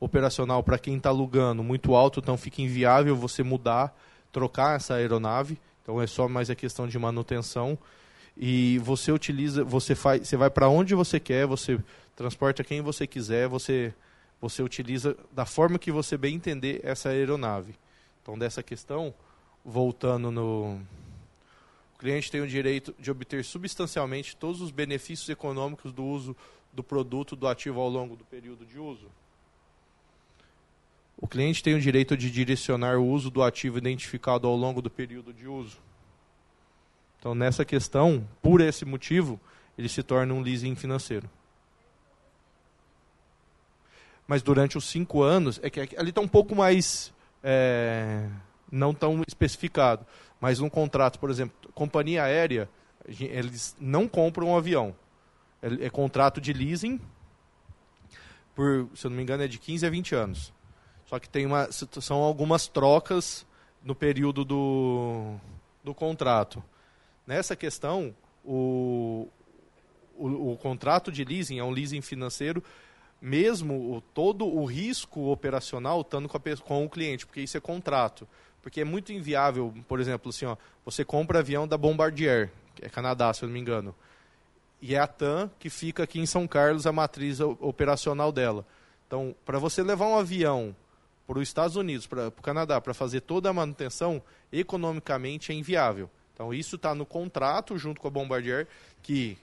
[0.00, 3.96] operacional para quem está alugando muito alto, então fica inviável você mudar,
[4.32, 5.56] trocar essa aeronave.
[5.82, 7.78] Então é só mais a questão de manutenção.
[8.36, 11.78] E você utiliza, você faz, você vai para onde você quer, você
[12.16, 13.94] transporta quem você quiser, você
[14.40, 17.74] você utiliza da forma que você bem entender essa aeronave.
[18.22, 19.14] Então dessa questão,
[19.64, 20.80] voltando no
[21.94, 26.34] o cliente tem o direito de obter substancialmente todos os benefícios econômicos do uso
[26.72, 29.06] do produto do ativo ao longo do período de uso.
[31.20, 34.88] O cliente tem o direito de direcionar o uso do ativo identificado ao longo do
[34.88, 35.76] período de uso.
[37.18, 39.38] Então, nessa questão, por esse motivo,
[39.76, 41.28] ele se torna um leasing financeiro.
[44.30, 47.12] Mas durante os cinco anos, é que ali está um pouco mais.
[47.42, 48.28] É,
[48.70, 50.06] não tão especificado.
[50.40, 52.68] Mas um contrato, por exemplo, companhia aérea,
[53.08, 54.94] eles não compram um avião.
[55.60, 57.00] É, é contrato de leasing,
[58.54, 60.52] por, se eu não me engano, é de 15 a 20 anos.
[61.06, 63.44] Só que tem uma, são algumas trocas
[63.82, 65.34] no período do,
[65.82, 66.62] do contrato.
[67.26, 68.14] Nessa questão,
[68.44, 69.26] o,
[70.16, 72.62] o, o, contrato de leasing é um leasing financeiro,
[73.20, 77.60] mesmo o, todo o risco operacional estando com, a, com o cliente, porque isso é
[77.60, 78.26] contrato.
[78.62, 82.88] Porque é muito inviável, por exemplo, assim, ó, você compra avião da Bombardier, que é
[82.88, 83.94] Canadá, se eu não me engano,
[84.82, 88.66] e é a TAM que fica aqui em São Carlos, a matriz operacional dela.
[89.06, 90.74] Então, para você levar um avião
[91.26, 96.10] para os Estados Unidos, para o Canadá, para fazer toda a manutenção, economicamente é inviável.
[96.34, 98.66] Então isso está no contrato junto com a Bombardier,
[99.02, 99.36] que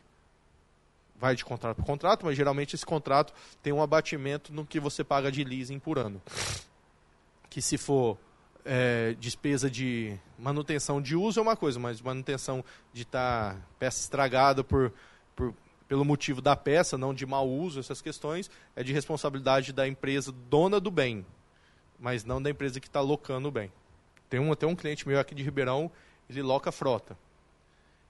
[1.20, 5.04] vai de contrato para contrato, mas geralmente esse contrato tem um abatimento no que você
[5.04, 6.22] paga de leasing por ano.
[7.50, 8.18] Que se for
[8.64, 14.02] é, despesa de manutenção de uso é uma coisa, mas manutenção de estar tá peça
[14.02, 14.94] estragada por,
[15.36, 15.54] por,
[15.88, 20.32] pelo motivo da peça, não de mau uso, essas questões, é de responsabilidade da empresa
[20.32, 21.26] dona do bem
[22.00, 23.72] mas não da empresa que está locando o bem.
[24.30, 25.92] Tem um, tem um cliente meu aqui de Ribeirão,
[26.30, 27.18] ele loca frota.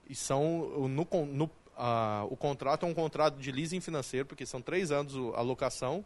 [0.08, 4.60] E são, no, no, a, o contrato é um contrato de leasing financeiro, porque são
[4.60, 6.04] três anos a locação.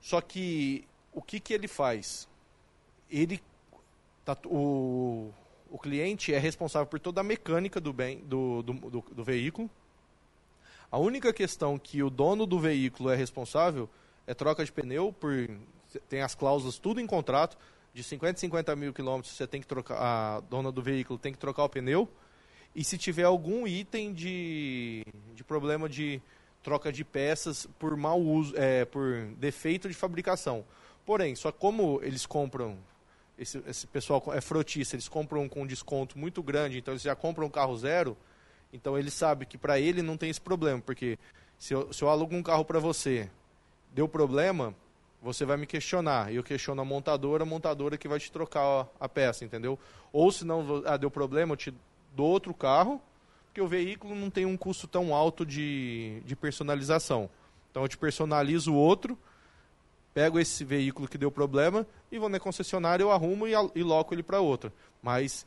[0.00, 2.26] Só que o que, que ele faz?
[3.10, 3.40] Ele,
[4.24, 5.30] tá, o,
[5.70, 9.70] o cliente é responsável por toda a mecânica do, bem, do, do, do, do veículo.
[10.90, 13.88] A única questão que o dono do veículo é responsável
[14.26, 15.48] é troca de pneu por
[16.08, 17.56] tem as cláusulas tudo em contrato,
[17.94, 21.38] de 50 50 mil quilômetros você tem que trocar, a dona do veículo tem que
[21.38, 22.08] trocar o pneu,
[22.78, 26.22] e se tiver algum item de, de problema de
[26.62, 30.64] troca de peças por mau uso, é, por defeito de fabricação.
[31.04, 32.78] Porém, só como eles compram,
[33.36, 37.48] esse, esse pessoal é frotista, eles compram com desconto muito grande, então eles já compram
[37.48, 38.16] um carro zero,
[38.72, 41.18] então ele sabe que para ele não tem esse problema, porque
[41.58, 43.28] se eu, se eu alugo um carro para você,
[43.92, 44.72] deu problema,
[45.20, 46.32] você vai me questionar.
[46.32, 49.76] E eu questiono a montadora, a montadora que vai te trocar a peça, entendeu?
[50.12, 51.74] Ou se não ah, deu problema, eu te
[52.18, 53.00] dou outro carro,
[53.46, 57.30] porque o veículo não tem um custo tão alto de, de personalização.
[57.70, 59.16] Então eu te personalizo outro,
[60.12, 64.12] pego esse veículo que deu problema e vou na concessionária, eu arrumo e, e loco
[64.12, 64.72] ele para outra.
[65.00, 65.46] Mas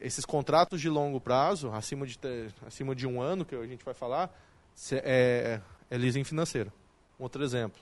[0.00, 2.18] esses contratos de longo prazo, acima de,
[2.66, 4.34] acima de um ano, que a gente vai falar,
[4.92, 6.72] é, é leasing financeiro.
[7.20, 7.80] Um outro exemplo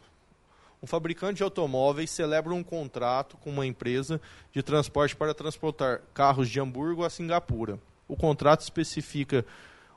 [0.83, 4.21] Um fabricante de automóveis celebra um contrato com uma empresa
[4.53, 7.79] de transporte para transportar carros de Hamburgo a Singapura.
[8.09, 9.45] O contrato especifica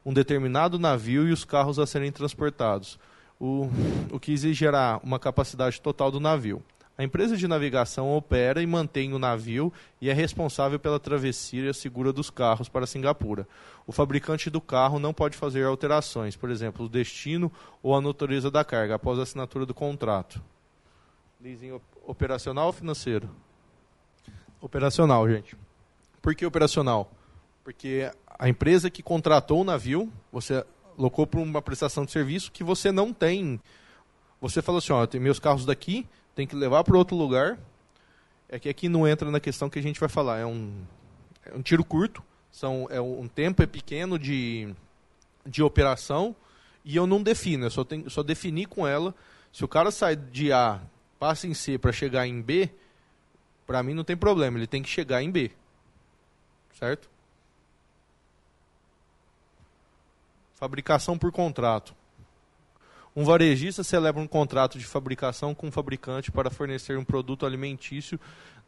[0.05, 2.99] um determinado navio e os carros a serem transportados,
[3.39, 3.70] o,
[4.12, 6.64] o que exigirá uma capacidade total do navio.
[6.97, 12.12] A empresa de navegação opera e mantém o navio e é responsável pela travessia segura
[12.12, 13.47] dos carros para Singapura.
[13.88, 17.49] O fabricante do carro não pode fazer alterações, por exemplo, o destino
[17.82, 20.41] ou a natureza da carga, após a assinatura do contrato.
[21.39, 23.30] Leasing operacional ou financeiro?
[24.60, 25.55] Operacional, gente.
[26.22, 27.10] Por que operacional?
[27.64, 30.66] Porque a empresa que contratou o navio, você
[30.97, 33.60] locou para uma prestação de serviço que você não tem.
[34.41, 37.60] Você falou assim, ó, tem meus carros daqui, tem que levar para outro lugar.
[38.47, 40.39] É que aqui não entra na questão que a gente vai falar.
[40.39, 40.74] É um,
[41.45, 44.74] é um tiro curto, são, é um tempo é pequeno de,
[45.45, 46.36] de operação
[46.84, 49.14] e eu não defino, eu só, tenho, só defini com ela.
[49.51, 50.82] Se o cara sai de A
[51.20, 52.70] passa em C para chegar em B,
[53.68, 55.51] para mim não tem problema, ele tem que chegar em B.
[56.80, 57.10] Certo?
[60.60, 61.95] Fabricação por contrato.
[63.16, 68.20] Um varejista celebra um contrato de fabricação com um fabricante para fornecer um produto alimentício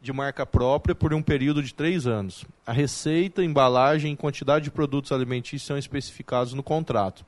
[0.01, 2.45] de marca própria por um período de três anos.
[2.65, 7.25] A receita, embalagem e quantidade de produtos alimentícios são especificados no contrato.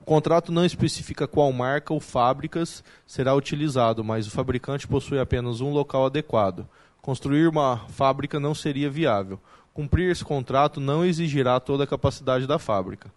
[0.00, 5.60] O contrato não especifica qual marca ou fábricas será utilizado, mas o fabricante possui apenas
[5.60, 6.64] um local adequado.
[7.00, 9.40] Construir uma fábrica não seria viável.
[9.74, 13.10] Cumprir esse contrato não exigirá toda a capacidade da fábrica.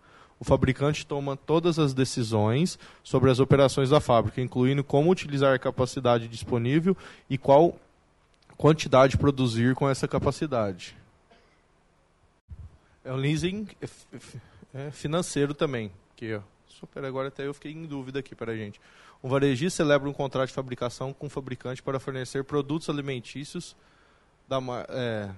[0.46, 5.58] O fabricante toma todas as decisões sobre as operações da fábrica, incluindo como utilizar a
[5.58, 6.96] capacidade disponível
[7.28, 7.76] e qual
[8.56, 10.96] quantidade produzir com essa capacidade.
[13.04, 13.68] É um leasing
[14.72, 18.80] é financeiro também, que Super, agora até eu fiquei em dúvida aqui para a gente.
[19.24, 23.76] Um varejista celebra um contrato de fabricação com um fabricante para fornecer produtos alimentícios
[24.48, 25.32] da, é,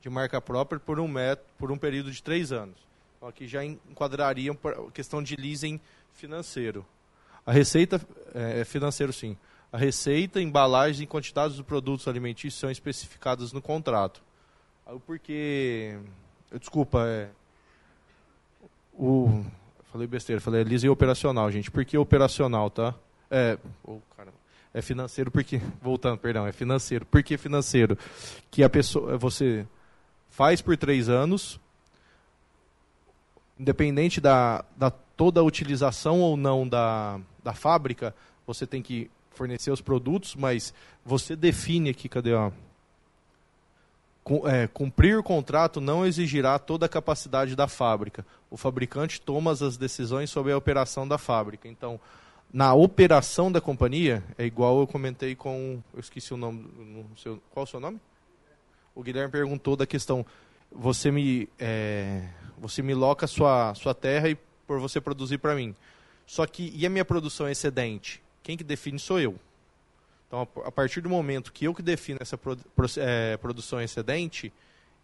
[0.00, 2.86] de marca própria por um, met, por um período de três anos.
[3.26, 5.80] Então, aqui já enquadraria a questão de leasing
[6.12, 6.86] financeiro.
[7.44, 8.00] A receita
[8.32, 9.36] é, é financeiro sim.
[9.72, 14.22] A receita, embalagem e quantidades dos produtos alimentícios são especificadas no contrato.
[15.04, 15.98] Porque,
[16.60, 17.28] desculpa, é,
[18.94, 19.44] o
[19.90, 21.68] Falei besteira, falei leasing operacional, gente.
[21.70, 22.94] Por que operacional, tá?
[23.28, 23.98] É, oh,
[24.72, 27.04] é financeiro porque voltando, perdão, é financeiro.
[27.04, 27.98] Por que financeiro?
[28.50, 29.66] Que a pessoa, você
[30.28, 31.58] faz por três anos,
[33.58, 38.14] independente da, da toda a utilização ou não da, da fábrica,
[38.46, 40.72] você tem que fornecer os produtos, mas
[41.04, 42.50] você define aqui, cadê ó?
[44.46, 48.26] é, cumprir o contrato não exigirá toda a capacidade da fábrica.
[48.50, 51.68] O fabricante toma as decisões sobre a operação da fábrica.
[51.68, 52.00] Então,
[52.52, 55.82] na operação da companhia, é igual eu comentei com.
[55.94, 56.68] Eu esqueci o nome.
[57.50, 58.00] Qual o seu nome?
[58.94, 60.24] O Guilherme perguntou da questão.
[60.72, 62.28] Você me, é,
[62.58, 64.36] você me loca sua, sua terra e
[64.66, 65.74] por você produzir para mim.
[66.26, 68.22] Só que, e a minha produção excedente?
[68.42, 69.38] Quem que define sou eu.
[70.26, 72.38] Então, a partir do momento que eu que defino essa
[72.98, 74.52] é, produção excedente,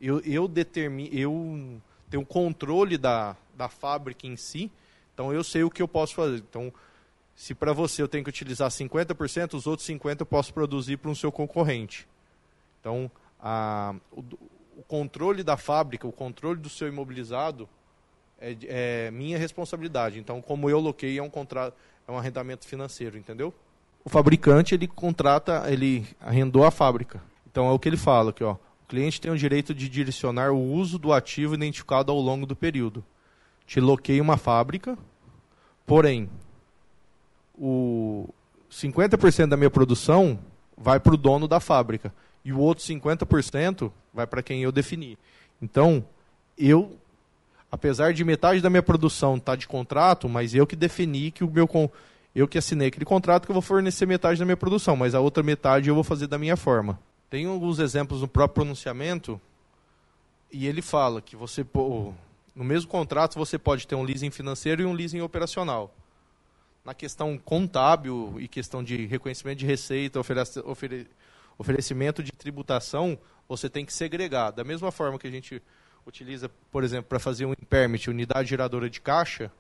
[0.01, 1.81] eu, eu determino, eu
[2.11, 4.71] tenho controle da, da fábrica em si,
[5.15, 6.39] então eu sei o que eu posso fazer.
[6.39, 6.73] Então,
[7.37, 11.11] se para você eu tenho que utilizar 50%, os outros 50% eu posso produzir para
[11.11, 12.07] um seu concorrente.
[12.81, 14.25] Então, a, o,
[14.77, 17.69] o, controle da fábrica, o controle do seu imobilizado
[18.41, 20.19] é, é minha responsabilidade.
[20.19, 21.75] Então, como eu loquei, é um contrato,
[22.07, 23.55] é um arrendamento financeiro, entendeu?
[24.05, 27.23] o fabricante ele contrata, ele arrendou a fábrica.
[27.51, 28.53] Então é o que ele fala aqui, ó.
[28.55, 32.57] O cliente tem o direito de direcionar o uso do ativo identificado ao longo do
[32.57, 33.05] período.
[33.67, 34.99] Te loquei uma fábrica,
[35.87, 36.29] porém
[37.55, 38.29] o
[38.71, 40.39] 50% da minha produção
[40.77, 42.13] vai para o dono da fábrica
[42.45, 45.19] e o outro 50% vai para quem eu defini.
[45.61, 46.05] Então,
[46.59, 46.99] eu
[47.73, 51.43] apesar de metade da minha produção estar tá de contrato, mas eu que defini que
[51.43, 51.67] o meu
[52.35, 55.21] eu que assinei aquele contrato que eu vou fornecer metade da minha produção, mas a
[55.21, 56.99] outra metade eu vou fazer da minha forma.
[57.31, 59.41] Tem alguns exemplos no próprio pronunciamento
[60.51, 61.65] e ele fala que você
[62.55, 65.95] no mesmo contrato você pode ter um leasing financeiro e um leasing operacional.
[66.85, 71.07] Na questão contábil e questão de reconhecimento de receita, ofere,
[71.59, 74.51] oferecimento de tributação, você tem que segregar.
[74.51, 75.63] Da mesma forma que a gente
[76.07, 79.51] utiliza, por exemplo, para fazer um permit, unidade geradora de caixa,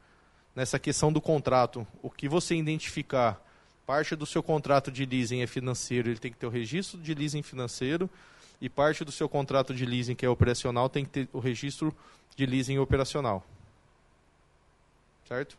[0.54, 3.40] nessa questão do contrato, o que você identificar,
[3.86, 7.14] parte do seu contrato de leasing é financeiro, ele tem que ter o registro de
[7.14, 8.08] leasing financeiro,
[8.60, 11.92] e parte do seu contrato de leasing que é operacional tem que ter o registro
[12.36, 13.44] de leasing operacional.
[15.26, 15.58] Certo?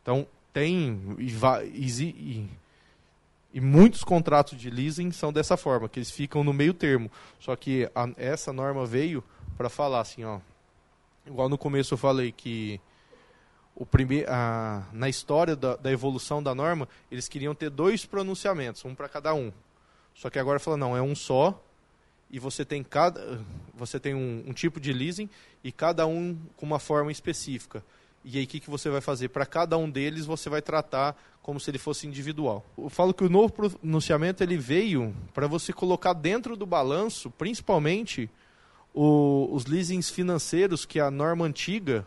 [0.00, 1.34] Então, tem e,
[1.74, 2.48] e,
[3.54, 7.08] E muitos contratos de leasing são dessa forma, que eles ficam no meio termo.
[7.38, 9.22] Só que a, essa norma veio
[9.56, 10.40] para falar assim, ó.
[11.24, 12.80] Igual no começo eu falei que
[13.72, 18.84] o primeir, a, na história da, da, evolução da norma, eles queriam ter dois pronunciamentos,
[18.84, 19.52] um para cada um.
[20.16, 21.62] Só que agora fala, não, é um só,
[22.28, 23.40] e você tem, cada,
[23.72, 25.30] você tem um, um tipo de leasing
[25.62, 27.84] e cada um com uma forma específica.
[28.24, 29.28] E aí o que, que você vai fazer?
[29.28, 32.64] Para cada um deles você vai tratar como se ele fosse individual.
[32.78, 38.30] Eu falo que o novo pronunciamento ele veio para você colocar dentro do balanço, principalmente
[38.94, 42.06] o, os leasings financeiros que a norma antiga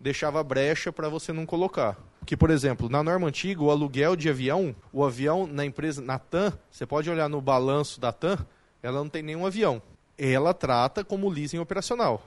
[0.00, 1.98] deixava brecha para você não colocar.
[2.24, 6.18] Que, por exemplo, na norma antiga, o aluguel de avião, o avião na empresa, na
[6.18, 8.38] TAM, você pode olhar no balanço da TAM,
[8.82, 9.82] ela não tem nenhum avião.
[10.16, 12.22] Ela trata como leasing operacional,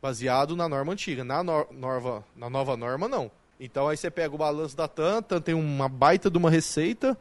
[0.00, 1.24] baseado na norma antiga.
[1.24, 3.30] Na, norma, na nova norma, não.
[3.60, 7.18] Então aí você pega o balanço da TAM, TAM tem uma baita de uma receita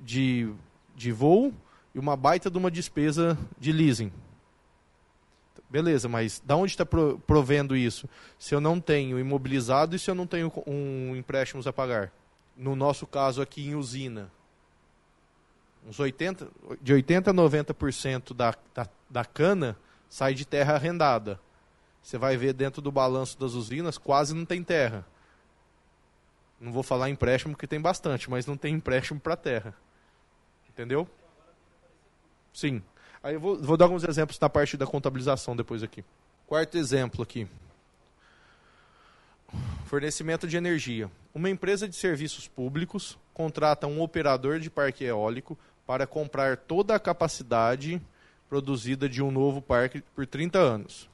[0.00, 0.52] de,
[0.96, 1.52] de voo
[1.94, 4.12] e uma baita de uma despesa de leasing.
[5.68, 8.08] Beleza, mas da onde está provendo isso?
[8.36, 12.12] Se eu não tenho imobilizado e se eu não tenho um empréstimo a pagar?
[12.56, 14.28] No nosso caso aqui em usina,
[15.86, 16.48] uns 80,
[16.82, 19.76] de 80% a 90% da, da, da cana
[20.08, 21.38] sai de terra arrendada.
[22.02, 25.06] Você vai ver dentro do balanço das usinas, quase não tem terra.
[26.60, 29.74] Não vou falar empréstimo, porque tem bastante, mas não tem empréstimo para terra.
[30.68, 31.08] Entendeu?
[32.52, 32.82] Sim.
[33.22, 36.04] Aí eu vou, vou dar alguns exemplos na parte da contabilização depois aqui.
[36.46, 37.46] Quarto exemplo aqui.
[39.86, 41.10] Fornecimento de energia.
[41.34, 47.00] Uma empresa de serviços públicos contrata um operador de parque eólico para comprar toda a
[47.00, 48.00] capacidade
[48.48, 51.09] produzida de um novo parque por 30 anos.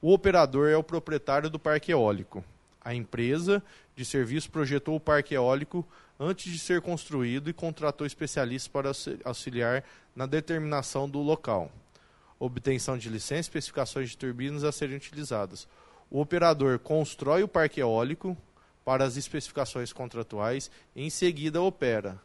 [0.00, 2.44] O operador é o proprietário do parque eólico.
[2.80, 3.62] A empresa
[3.96, 5.86] de serviço projetou o parque eólico
[6.20, 8.92] antes de ser construído e contratou especialistas para
[9.24, 9.82] auxiliar
[10.14, 11.70] na determinação do local,
[12.38, 15.66] obtenção de licença especificações de turbinas a serem utilizadas.
[16.10, 18.36] O operador constrói o parque eólico
[18.84, 22.20] para as especificações contratuais e em seguida opera.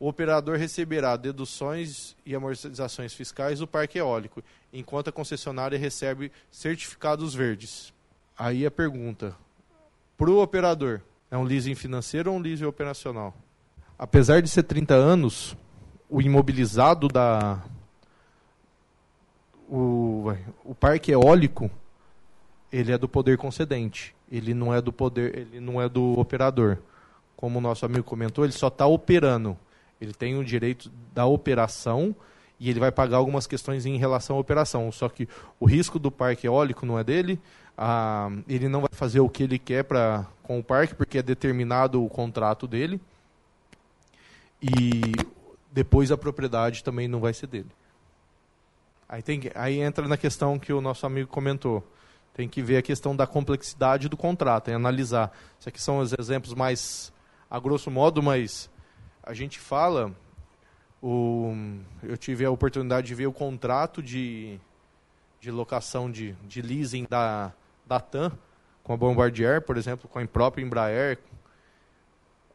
[0.00, 4.42] O operador receberá deduções e amortizações fiscais do parque eólico,
[4.72, 7.92] enquanto a concessionária recebe certificados verdes.
[8.38, 9.34] Aí a pergunta:
[10.16, 13.34] para o operador, é um leasing financeiro ou um leasing operacional?
[13.98, 15.56] Apesar de ser 30 anos,
[16.08, 17.62] o imobilizado da.
[19.68, 20.32] O,
[20.64, 21.70] o parque eólico
[22.72, 24.14] ele é do poder concedente.
[24.30, 26.78] Ele não é do poder, ele não é do operador.
[27.36, 29.56] Como o nosso amigo comentou, ele só está operando.
[30.00, 32.14] Ele tem o direito da operação
[32.60, 34.90] e ele vai pagar algumas questões em relação à operação.
[34.90, 35.28] Só que
[35.58, 37.40] o risco do parque eólico não é dele,
[37.76, 41.22] ah, ele não vai fazer o que ele quer pra, com o parque, porque é
[41.22, 43.00] determinado o contrato dele.
[44.60, 45.12] E
[45.70, 47.70] depois a propriedade também não vai ser dele.
[49.08, 51.86] Aí, tem, aí entra na questão que o nosso amigo comentou.
[52.34, 55.32] Tem que ver a questão da complexidade do contrato e analisar.
[55.58, 57.12] Isso aqui são os exemplos mais,
[57.50, 58.68] a grosso modo, mas
[59.28, 60.12] a gente fala.
[61.00, 61.54] O,
[62.02, 64.58] eu tive a oportunidade de ver o contrato de,
[65.38, 67.52] de locação de, de leasing da,
[67.86, 68.32] da TAM,
[68.82, 71.18] com a Bombardier, por exemplo, com a própria Embraer.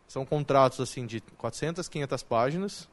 [0.08, 2.90] São contratos assim de 400, 500 páginas,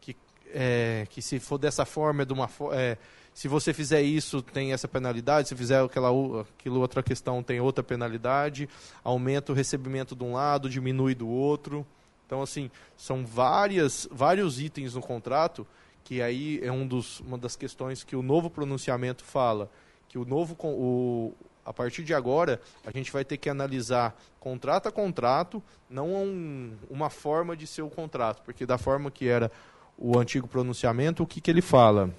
[0.00, 0.14] que,
[0.52, 2.96] é, que se for dessa forma, é de uma é,
[3.32, 6.10] se você fizer isso, tem essa penalidade, se fizer aquela
[6.40, 8.68] aquilo outra questão, tem outra penalidade,
[9.02, 11.84] aumenta o recebimento de um lado, diminui do outro.
[12.26, 15.66] Então, assim, são várias, vários itens no contrato,
[16.02, 19.70] que aí é um dos, uma das questões que o novo pronunciamento fala,
[20.08, 21.32] que o novo, o,
[21.64, 26.76] a partir de agora, a gente vai ter que analisar contrato a contrato, não um,
[26.90, 29.50] uma forma de ser o contrato, porque da forma que era
[29.96, 32.14] o antigo pronunciamento, o que, que ele fala?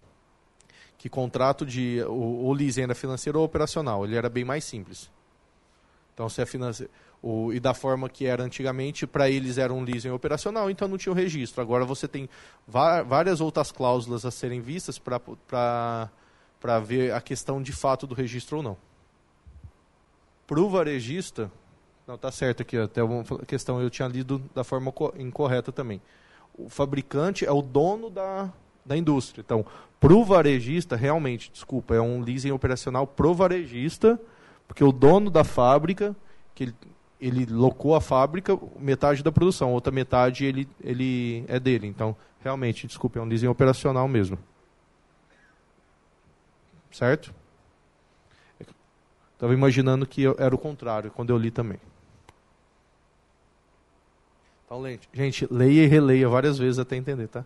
[0.97, 2.01] Que contrato de.
[2.07, 5.11] O, leasing era financeiro ou operacional, ele era bem mais simples.
[6.13, 6.91] Então, se é financeiro.
[7.27, 10.97] O, e da forma que era antigamente, para eles era um leasing operacional, então não
[10.97, 11.59] tinha o registro.
[11.59, 12.29] Agora você tem
[12.67, 16.09] várias outras cláusulas a serem vistas para
[16.85, 18.77] ver a questão de fato do registro ou não
[20.47, 21.51] para o varejista,
[22.07, 26.01] não está certo aqui, até uma questão eu tinha lido da forma incorreta também.
[26.57, 28.51] O fabricante é o dono da,
[28.85, 29.41] da indústria.
[29.45, 29.65] Então,
[29.99, 34.19] para o varejista, realmente, desculpa, é um leasing operacional pro varejista,
[34.67, 36.15] porque o dono da fábrica,
[36.53, 36.75] que ele,
[37.19, 41.87] ele locou a fábrica, metade da produção, outra metade ele, ele é dele.
[41.87, 44.37] Então, realmente, desculpa, é um leasing operacional mesmo.
[46.91, 47.33] Certo?
[49.33, 51.79] Estava imaginando que era o contrário, quando eu li também.
[54.65, 54.81] Então,
[55.13, 57.45] gente, leia e releia várias vezes até entender, tá?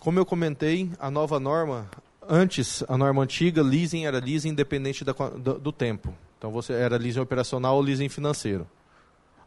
[0.00, 1.90] Como eu comentei, a nova norma,
[2.28, 6.14] antes, a norma antiga, leasing era leasing independente da, do, do, tempo.
[6.38, 8.66] Então, você era leasing operacional ou leasing financeiro.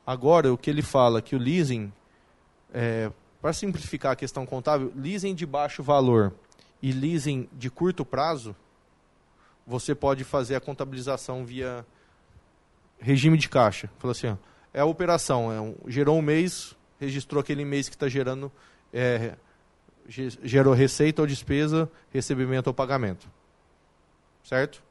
[0.06, 1.92] Agora, o que ele fala que o leasing,
[2.74, 3.12] é,
[3.42, 6.34] para simplificar a questão contábil, leasing de baixo valor
[6.82, 8.56] e leasing de curto prazo,
[9.66, 11.86] você pode fazer a contabilização via
[13.00, 13.90] regime de caixa.
[14.00, 14.36] Falou assim, ó,
[14.74, 18.52] é a operação, é um, gerou um mês, registrou aquele mês que está gerando,
[18.94, 19.36] é,
[20.10, 23.30] gerou receita ou despesa, recebimento ou pagamento.
[24.44, 24.82] Certo?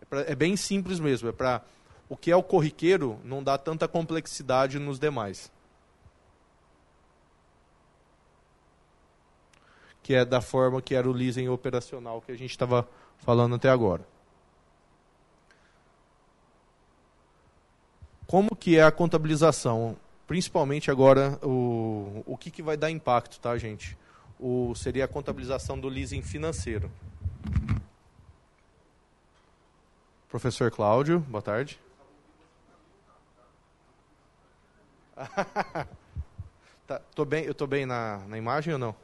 [0.00, 1.62] É, pra, é bem simples mesmo, é para
[2.08, 5.50] o que é o corriqueiro não dá tanta complexidade nos demais.
[10.02, 12.86] Que é da forma que era o leasing operacional que a gente estava
[13.18, 14.06] falando até agora.
[18.26, 19.96] Como que é a contabilização?
[20.26, 23.96] Principalmente agora, o, o que, que vai dar impacto, tá, gente?
[24.44, 26.90] O, seria a contabilização do leasing financeiro.
[30.28, 31.78] Professor Cláudio, boa tarde.
[36.88, 38.96] tá, tô bem, eu estou bem na, na imagem ou não?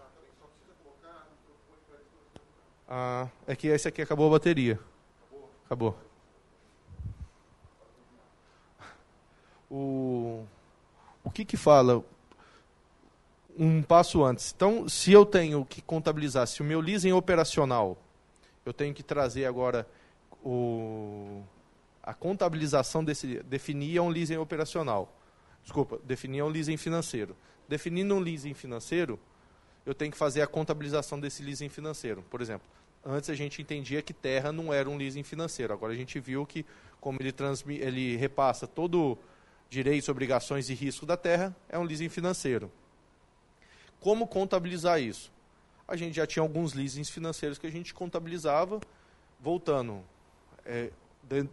[2.89, 4.81] Ah, é que esse aqui acabou a bateria.
[5.67, 5.97] Acabou.
[9.71, 10.45] O,
[11.23, 12.03] o que que fala?
[13.59, 14.53] Um passo antes.
[14.55, 17.99] Então, se eu tenho que contabilizar, se o meu leasing operacional,
[18.65, 19.85] eu tenho que trazer agora
[20.45, 21.43] o,
[22.03, 25.13] a contabilização desse, definir um leasing operacional.
[25.63, 27.37] Desculpa, definir um leasing financeiro.
[27.69, 29.19] Definindo um leasing financeiro,
[29.85, 32.25] eu tenho que fazer a contabilização desse leasing financeiro.
[32.31, 32.67] Por exemplo,
[33.05, 35.73] antes a gente entendia que terra não era um leasing financeiro.
[35.73, 36.65] Agora a gente viu que,
[37.01, 37.35] como ele,
[37.81, 39.19] ele repassa todo
[39.69, 42.71] direitos, obrigações e risco da terra, é um leasing financeiro.
[44.01, 45.31] Como contabilizar isso?
[45.87, 48.81] A gente já tinha alguns leasings financeiros que a gente contabilizava,
[49.41, 50.03] voltando,
[50.65, 50.91] é,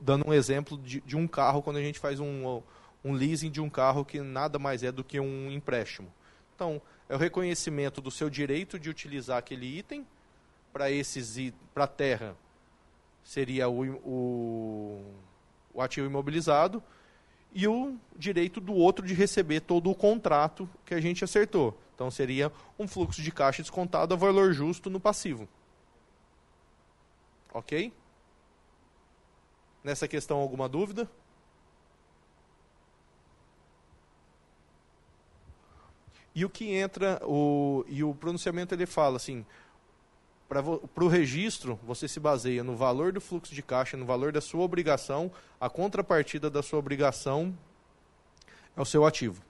[0.01, 2.61] dando um exemplo de, de, um carro, quando a gente faz um,
[3.03, 6.11] um leasing de um carro que nada mais é do que um empréstimo.
[6.55, 10.05] Então, é o reconhecimento do seu direito de utilizar aquele item
[10.73, 12.35] para esses para a terra
[13.25, 15.01] seria o, o,
[15.73, 16.81] o ativo imobilizado
[17.53, 21.77] e o direito do outro de receber todo o contrato que a gente acertou.
[21.95, 25.47] Então seria um fluxo de caixa descontado a valor justo no passivo.
[27.53, 27.91] Ok?
[29.81, 31.09] Nessa questão, alguma dúvida?
[36.33, 39.45] E o que entra, o, e o pronunciamento ele fala assim,
[40.49, 44.41] para o registro, você se baseia no valor do fluxo de caixa, no valor da
[44.41, 45.31] sua obrigação,
[45.61, 47.57] a contrapartida da sua obrigação
[48.75, 49.41] é o seu ativo.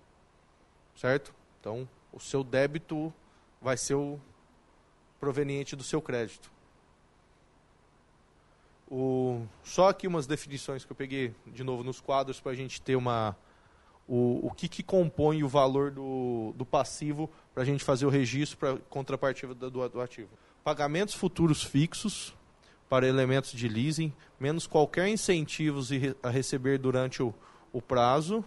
[0.96, 1.34] Certo?
[1.60, 3.14] Então, o seu débito
[3.62, 4.20] vai ser o
[5.20, 6.50] proveniente do seu crédito.
[8.90, 12.82] O, só aqui umas definições que eu peguei de novo nos quadros para a gente
[12.82, 13.36] ter uma.
[14.08, 18.10] O, o que, que compõe o valor do, do passivo para a gente fazer o
[18.10, 20.30] registro para contrapartida do, do ativo
[20.66, 22.34] pagamentos futuros fixos
[22.90, 25.92] para elementos de leasing, menos qualquer incentivos
[26.24, 27.32] a receber durante o,
[27.72, 28.44] o prazo,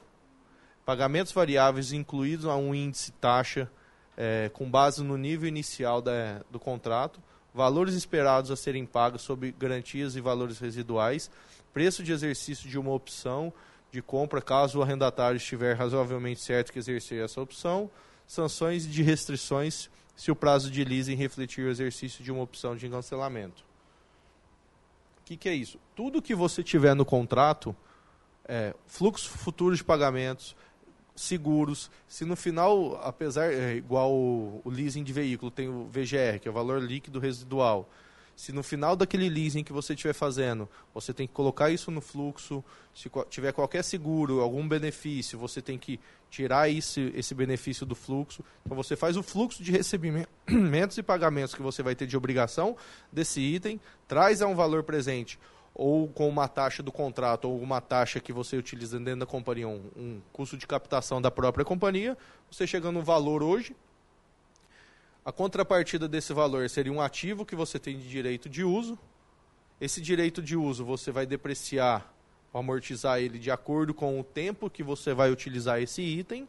[0.89, 3.71] pagamentos variáveis incluídos a um índice taxa
[4.17, 7.21] é, com base no nível inicial da, do contrato,
[7.53, 11.31] valores esperados a serem pagos sob garantias e valores residuais,
[11.75, 13.53] preço de exercício de uma opção
[13.93, 17.91] de compra caso o arrendatário estiver razoavelmente certo que exercer essa opção,
[18.27, 22.89] sanções de restrições se o prazo de leasing refletir o exercício de uma opção de
[22.89, 23.63] cancelamento.
[25.21, 25.79] O que, que é isso?
[25.95, 27.77] Tudo que você tiver no contrato,
[28.49, 30.57] é, fluxo futuro de pagamentos,
[31.19, 36.39] seguros, se no final, apesar, é, igual o, o leasing de veículo, tem o VGR,
[36.41, 37.89] que é o valor líquido residual,
[38.39, 42.01] se no final daquele leasing que você estiver fazendo, você tem que colocar isso no
[42.01, 42.63] fluxo,
[42.95, 45.99] se tiver qualquer seguro, algum benefício, você tem que
[46.31, 48.45] tirar esse, esse benefício do fluxo.
[48.65, 50.29] Então você faz o fluxo de recebimentos
[50.97, 52.77] e pagamentos que você vai ter de obrigação
[53.13, 55.37] desse item, traz a um valor presente
[55.79, 59.69] ou com uma taxa do contrato ou uma taxa que você utiliza dentro da companhia,
[59.69, 62.19] um, um custo de captação da própria companhia,
[62.51, 63.77] você chega no valor hoje,
[65.25, 68.99] a contrapartida desse valor seria um ativo que você tem de direito de uso.
[69.81, 72.13] Esse direito de uso você vai depreciar
[72.53, 76.49] amortizar ele de acordo com o tempo que você vai utilizar esse item.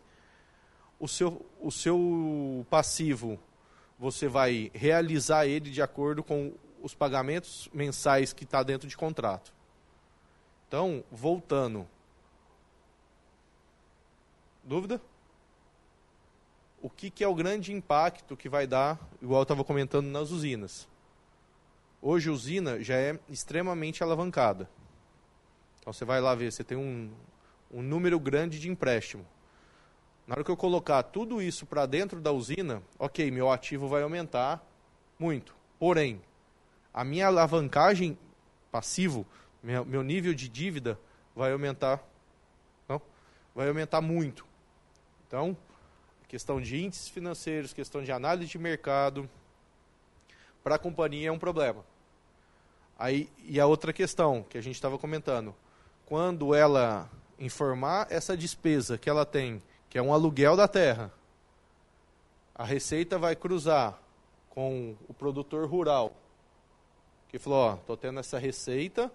[0.99, 3.39] O seu, o seu passivo
[3.99, 9.53] você vai realizar ele de acordo com os pagamentos mensais que está dentro de contrato.
[10.67, 11.87] Então, voltando.
[14.63, 15.01] Dúvida?
[16.81, 20.31] O que, que é o grande impacto que vai dar, igual eu estava comentando nas
[20.31, 20.87] usinas?
[22.01, 24.69] Hoje a usina já é extremamente alavancada.
[25.79, 27.11] Então você vai lá ver, você tem um,
[27.71, 29.25] um número grande de empréstimo.
[30.25, 34.03] Na hora que eu colocar tudo isso para dentro da usina, ok, meu ativo vai
[34.03, 34.63] aumentar
[35.17, 35.55] muito.
[35.79, 36.21] Porém,
[36.93, 38.17] a minha alavancagem
[38.71, 39.25] passivo,
[39.61, 40.99] meu, meu nível de dívida
[41.35, 42.03] vai aumentar,
[42.87, 43.01] não?
[43.55, 44.45] Vai aumentar muito.
[45.27, 45.55] Então,
[46.27, 49.29] questão de índices financeiros, questão de análise de mercado,
[50.63, 51.83] para a companhia é um problema.
[52.97, 55.55] Aí, e a outra questão que a gente estava comentando,
[56.05, 57.09] quando ela
[57.39, 61.11] informar essa despesa que ela tem, que é um aluguel da terra,
[62.53, 63.97] a receita vai cruzar
[64.49, 66.13] com o produtor rural,
[67.29, 69.11] que falou, ó, tô tendo essa receita,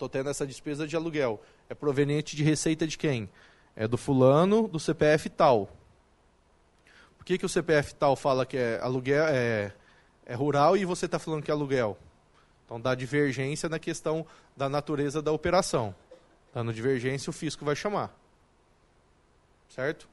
[0.00, 1.42] tô tendo essa despesa de aluguel.
[1.68, 3.28] É proveniente de receita de quem?
[3.76, 5.68] É do fulano, do CPF tal.
[7.18, 9.72] Por que, que o CPF tal fala que é aluguel, é,
[10.24, 11.98] é rural e você está falando que é aluguel?
[12.64, 14.26] Então dá divergência na questão
[14.56, 15.94] da natureza da operação.
[16.54, 18.10] Dando divergência, o fisco vai chamar.
[19.68, 20.08] Certo?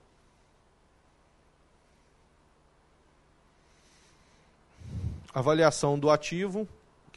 [5.33, 6.67] Avaliação do ativo.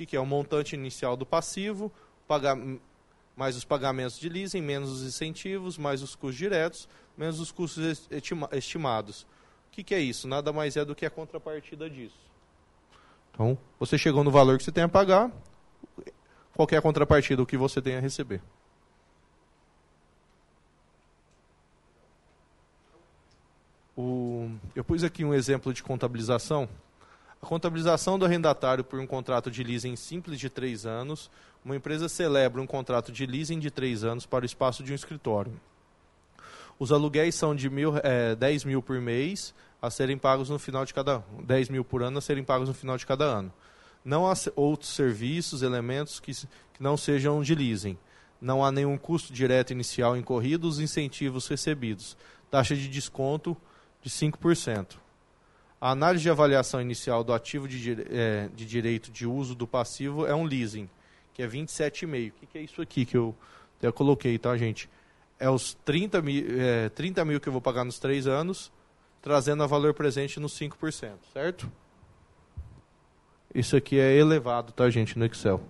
[0.00, 0.20] Que, que é?
[0.20, 1.92] O montante inicial do passivo,
[3.36, 6.88] mais os pagamentos de leasing, menos os incentivos, mais os custos diretos,
[7.18, 8.08] menos os custos
[8.50, 9.24] estimados.
[9.68, 10.26] O que, que é isso?
[10.26, 12.16] Nada mais é do que a contrapartida disso.
[13.30, 15.30] Então, você chegou no valor que você tem a pagar,
[16.54, 18.40] qualquer contrapartida, o que você tem a receber.
[23.94, 26.66] O, eu pus aqui um exemplo de contabilização.
[27.42, 31.30] A contabilização do arrendatário por um contrato de leasing simples de três anos.
[31.64, 34.94] Uma empresa celebra um contrato de leasing de três anos para o espaço de um
[34.94, 35.52] escritório.
[36.78, 40.84] Os aluguéis são de mil, é, 10 mil por mês a serem pagos no final
[40.84, 43.52] de cada 10 mil por ano a serem pagos no final de cada ano.
[44.04, 47.98] Não há outros serviços, elementos que, que não sejam de leasing.
[48.40, 52.16] Não há nenhum custo direto inicial incorrido, os incentivos recebidos.
[52.50, 53.56] Taxa de desconto
[54.02, 54.96] de 5%.
[55.80, 60.26] A análise de avaliação inicial do ativo de, é, de direito de uso do passivo
[60.26, 60.90] é um leasing,
[61.32, 62.28] que é 27,5.
[62.28, 63.34] O que, que é isso aqui que eu,
[63.80, 64.90] eu coloquei, tá, gente?
[65.38, 68.70] É os 30 mil, é, 30 mil que eu vou pagar nos três anos,
[69.22, 71.72] trazendo a valor presente nos 5%, certo?
[73.54, 75.62] Isso aqui é elevado, tá, gente, no Excel.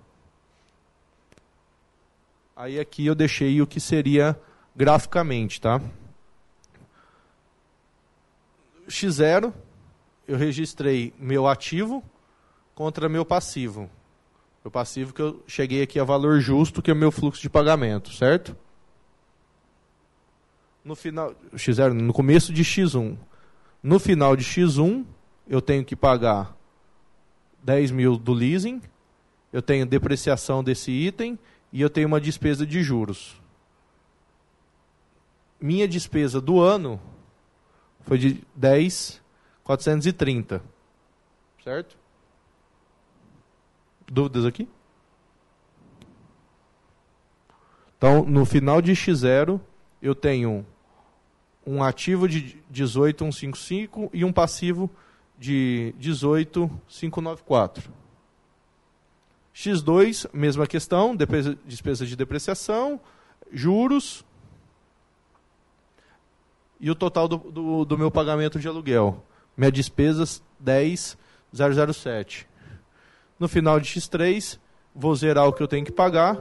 [2.56, 4.38] Aí aqui eu deixei o que seria
[4.74, 5.80] graficamente, tá?
[8.88, 9.54] X0,
[10.26, 12.02] eu registrei meu ativo
[12.74, 13.90] contra meu passivo.
[14.64, 17.48] Meu passivo que eu cheguei aqui a valor justo, que é o meu fluxo de
[17.48, 18.56] pagamento, certo?
[20.84, 23.16] No final, X0, no começo de X1.
[23.82, 25.04] No final de X1,
[25.48, 26.56] eu tenho que pagar
[27.62, 28.80] 10 mil do leasing,
[29.52, 31.38] eu tenho depreciação desse item
[31.72, 33.40] e eu tenho uma despesa de juros.
[35.60, 37.00] Minha despesa do ano
[38.02, 38.44] foi de
[39.76, 40.62] 10,430.
[41.62, 41.96] Certo?
[44.06, 44.68] Dúvidas aqui?
[47.96, 49.60] Então, no final de X0,
[50.00, 50.66] eu tenho
[51.66, 54.90] um ativo de 18,155 e um passivo
[55.38, 57.92] de 18,594.
[59.54, 61.14] X2, mesma questão,
[61.66, 62.98] despesa de depreciação,
[63.52, 64.24] juros,
[66.80, 69.22] e o total do, do, do meu pagamento de aluguel.
[69.56, 72.46] Minha despesas 10,007.
[73.38, 74.58] No final de X3,
[74.94, 76.38] vou zerar o que eu tenho que pagar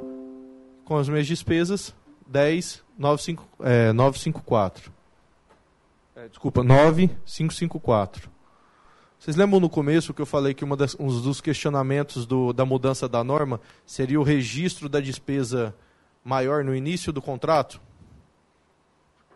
[0.83, 1.95] com as minhas despesas
[2.27, 4.91] 10,954.
[6.15, 8.29] É, desculpa, 9,554.
[9.19, 13.07] Vocês lembram no começo que eu falei que das, um dos questionamentos do, da mudança
[13.07, 15.75] da norma seria o registro da despesa
[16.23, 17.81] maior no início do contrato?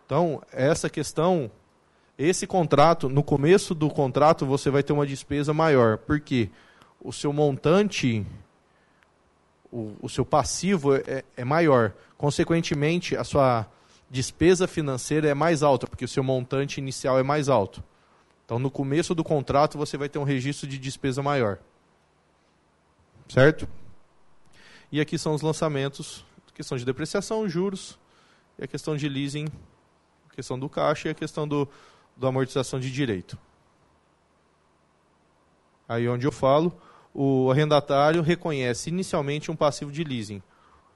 [0.05, 1.51] Então, essa questão,
[2.17, 6.49] esse contrato, no começo do contrato você vai ter uma despesa maior, porque
[7.01, 8.25] o seu montante,
[9.71, 11.93] o, o seu passivo é, é maior.
[12.17, 13.67] Consequentemente, a sua
[14.09, 17.83] despesa financeira é mais alta, porque o seu montante inicial é mais alto.
[18.45, 21.57] Então, no começo do contrato, você vai ter um registro de despesa maior.
[23.27, 23.67] Certo?
[24.91, 27.97] E aqui são os lançamentos, questão de depreciação, juros,
[28.59, 29.47] e a questão de leasing
[30.33, 31.69] a questão do caixa e a questão do,
[32.15, 33.37] do amortização de direito.
[35.87, 36.75] Aí onde eu falo,
[37.13, 40.41] o arrendatário reconhece inicialmente um passivo de leasing.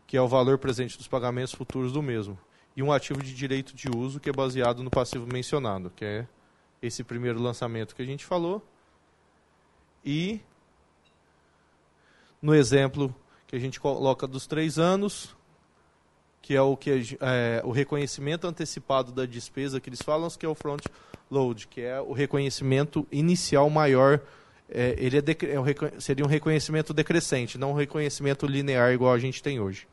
[0.07, 2.39] que é o valor presente dos pagamentos futuros do mesmo.
[2.76, 6.28] E um ativo de direito de uso, que é baseado no passivo mencionado, que é
[6.82, 8.65] esse primeiro lançamento que a gente falou.
[10.05, 10.39] E
[12.41, 13.13] no exemplo
[13.47, 15.36] que a gente coloca dos três anos,
[16.48, 20.50] que é o que é, o reconhecimento antecipado da despesa que eles falam, que é
[20.50, 20.82] o front
[21.30, 24.22] load, que é o reconhecimento inicial maior.
[24.70, 25.66] É, ele é, é um,
[26.00, 29.89] seria um reconhecimento decrescente, não um reconhecimento linear igual a gente tem hoje.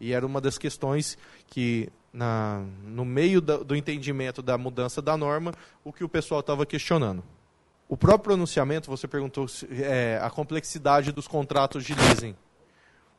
[0.00, 1.16] E era uma das questões
[1.46, 5.52] que, na, no meio da, do entendimento da mudança da norma,
[5.84, 7.22] o que o pessoal estava questionando.
[7.88, 12.34] O próprio pronunciamento, você perguntou é, a complexidade dos contratos de leasing.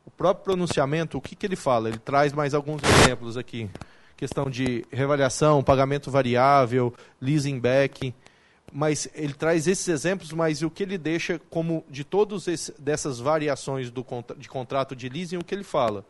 [0.08, 1.90] O próprio pronunciamento, o que, que ele fala?
[1.90, 3.68] Ele traz mais alguns exemplos aqui.
[4.16, 8.14] Questão de revaliação, pagamento variável, leasing back.
[8.72, 13.90] Mas ele traz esses exemplos, mas o que ele deixa como de todas dessas variações
[13.90, 14.04] do,
[14.38, 16.06] de contrato de leasing, o que ele fala?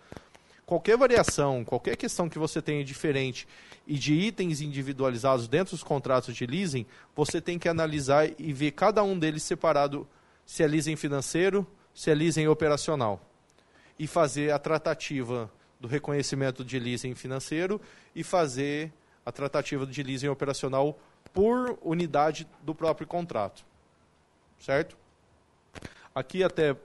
[0.65, 3.49] Qualquer variação, qualquer questão que você tenha diferente
[3.85, 6.87] e de itens individualizados dentro dos contratos de leasing,
[7.17, 10.07] você tem que analisar e ver cada um deles separado,
[10.47, 13.28] se é leasing financeiro, se é leasing operacional
[13.99, 17.81] e fazer a tratativa do reconhecimento de leasing financeiro
[18.15, 18.93] e fazer
[19.25, 20.99] a tratativa de leasing operacional
[21.33, 23.65] por unidade do próprio contrato.
[24.59, 24.97] Certo?
[26.15, 26.77] Aqui até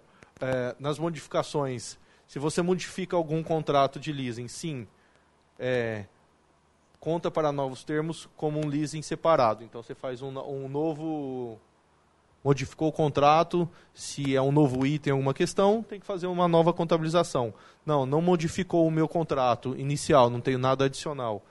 [0.41, 1.97] é, nas modificações,
[2.28, 4.88] se você modifica algum contrato de leasing, sim,
[5.57, 6.05] é,
[6.99, 9.64] conta para novos termos como um leasing separado.
[9.64, 11.59] Então você faz um, um novo
[12.44, 16.74] modificou o contrato, se é um novo item, alguma questão, tem que fazer uma nova
[16.74, 17.54] contabilização.
[17.86, 21.44] Não, não modificou o meu contrato inicial, não tenho nada adicional.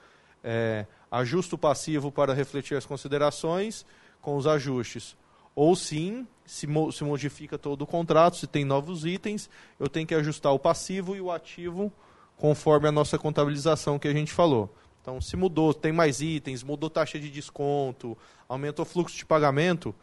[0.43, 3.85] É, ajusto passivo para refletir as considerações
[4.21, 5.15] com os ajustes.
[5.55, 10.07] Ou sim, se, mo se modifica todo o contrato, se tem novos itens, eu tenho
[10.07, 11.91] que ajustar o passivo e o ativo
[12.37, 14.73] conforme a nossa contabilização que a gente falou.
[15.01, 18.17] Então, se mudou, tem mais itens, mudou taxa de desconto,
[18.47, 19.93] aumentou o fluxo de pagamento,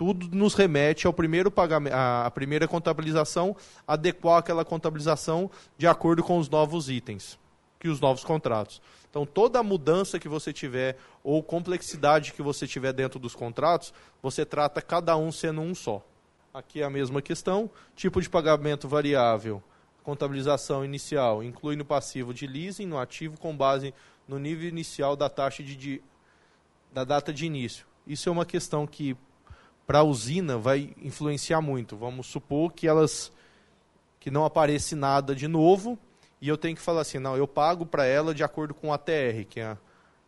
[0.00, 3.54] tudo nos remete ao primeiro pagamento, à primeira contabilização,
[3.86, 7.38] adequar aquela contabilização de acordo com os novos itens,
[7.78, 8.80] que os novos contratos.
[9.10, 13.92] Então, toda mudança que você tiver ou complexidade que você tiver dentro dos contratos,
[14.22, 16.02] você trata cada um sendo um só.
[16.54, 19.62] Aqui é a mesma questão, tipo de pagamento variável,
[20.02, 23.92] contabilização inicial, inclui no passivo de leasing, no ativo com base
[24.26, 26.02] no nível inicial da taxa de, de
[26.90, 27.84] da data de início.
[28.06, 29.14] Isso é uma questão que
[29.90, 31.96] para a usina vai influenciar muito.
[31.96, 33.32] Vamos supor que elas
[34.20, 35.98] que não aparece nada de novo
[36.40, 38.94] e eu tenho que falar assim, não, eu pago para ela de acordo com a
[38.94, 39.78] ATR, que é a,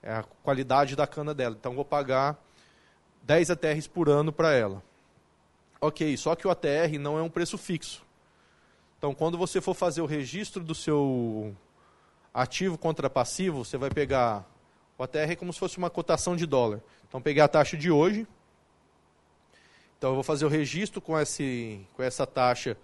[0.02, 1.56] é a qualidade da cana dela.
[1.56, 2.36] Então vou pagar
[3.22, 4.82] 10 ATRs por ano para ela.
[5.80, 8.04] Ok, só que o ATR não é um preço fixo.
[8.98, 11.54] Então quando você for fazer o registro do seu
[12.34, 14.44] ativo contra passivo, você vai pegar
[14.98, 16.80] o ATR é como se fosse uma cotação de dólar.
[17.08, 18.26] Então pegar a taxa de hoje,
[20.02, 22.76] então eu vou fazer o registro com, esse, com essa taxa,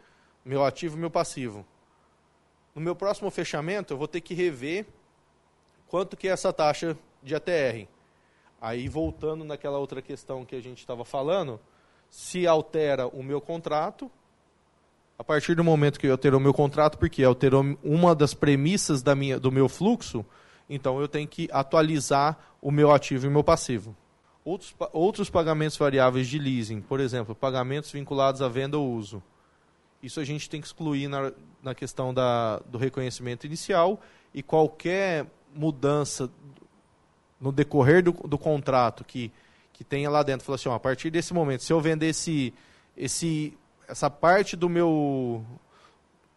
[0.44, 1.66] meu ativo e meu passivo.
[2.72, 4.86] No meu próximo fechamento, eu vou ter que rever
[5.88, 7.88] quanto que é essa taxa de ATR.
[8.60, 11.58] Aí, voltando naquela outra questão que a gente estava falando,
[12.08, 14.08] se altera o meu contrato,
[15.18, 19.02] a partir do momento que eu alterou o meu contrato, porque alterou uma das premissas
[19.02, 20.24] da minha, do meu fluxo,
[20.70, 23.96] então eu tenho que atualizar o meu ativo e o meu passivo.
[24.48, 29.22] Outros, outros pagamentos variáveis de leasing, por exemplo, pagamentos vinculados à venda ou uso.
[30.02, 31.30] Isso a gente tem que excluir na,
[31.62, 34.00] na questão da, do reconhecimento inicial
[34.32, 36.30] e qualquer mudança
[37.38, 39.30] no decorrer do, do contrato que,
[39.70, 40.46] que tenha lá dentro.
[40.46, 42.54] Fala assim, ó, a partir desse momento, se eu vender esse,
[42.96, 43.52] esse,
[43.86, 45.44] essa parte do meu,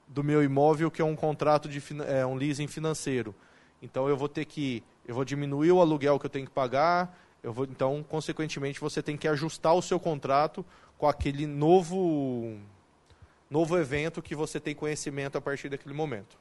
[0.05, 3.34] do meu imóvel que é um contrato de é, um leasing financeiro,
[3.82, 7.18] então eu vou ter que eu vou diminuir o aluguel que eu tenho que pagar,
[7.44, 10.66] eu vou, então, consequentemente, você tem que ajustar o seu contrato
[10.98, 12.58] com aquele novo,
[13.50, 16.38] novo evento que você tem conhecimento a partir daquele momento.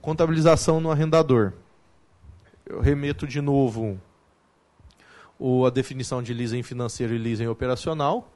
[0.00, 1.52] Contabilização no arrendador.
[2.66, 4.00] Eu remeto de novo
[5.38, 8.28] o, a definição de leasing financeiro e leasing operacional.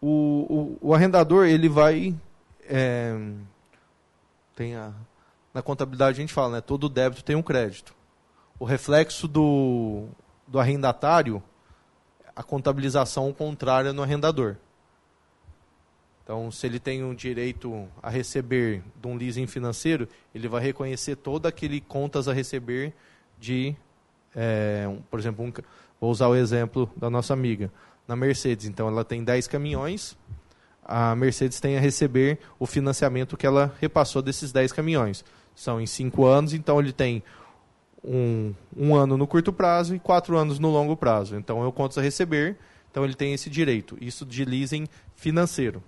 [0.00, 2.14] O, o, o arrendador ele vai
[2.68, 3.16] é,
[4.54, 4.92] tem a
[5.54, 6.60] na contabilidade a gente fala, né?
[6.60, 7.94] Todo débito tem um crédito.
[8.58, 10.08] O reflexo do,
[10.48, 11.40] do arrendatário,
[12.34, 14.56] a contabilização contrária no arrendador.
[16.24, 21.16] Então, se ele tem um direito a receber de um leasing financeiro, ele vai reconhecer
[21.16, 22.94] todo aquele contas a receber
[23.38, 23.76] de,
[24.34, 25.52] é, um, por exemplo, um,
[26.00, 27.70] vou usar o exemplo da nossa amiga,
[28.08, 28.66] na Mercedes.
[28.66, 30.16] Então, ela tem 10 caminhões,
[30.82, 35.24] a Mercedes tem a receber o financiamento que ela repassou desses 10 caminhões.
[35.54, 37.22] São em 5 anos, então ele tem
[38.04, 41.36] um, um ano no curto prazo e quatro anos no longo prazo.
[41.36, 42.56] Então eu conto a receber,
[42.90, 43.96] então ele tem esse direito.
[44.00, 45.82] Isso de leasing financeiro.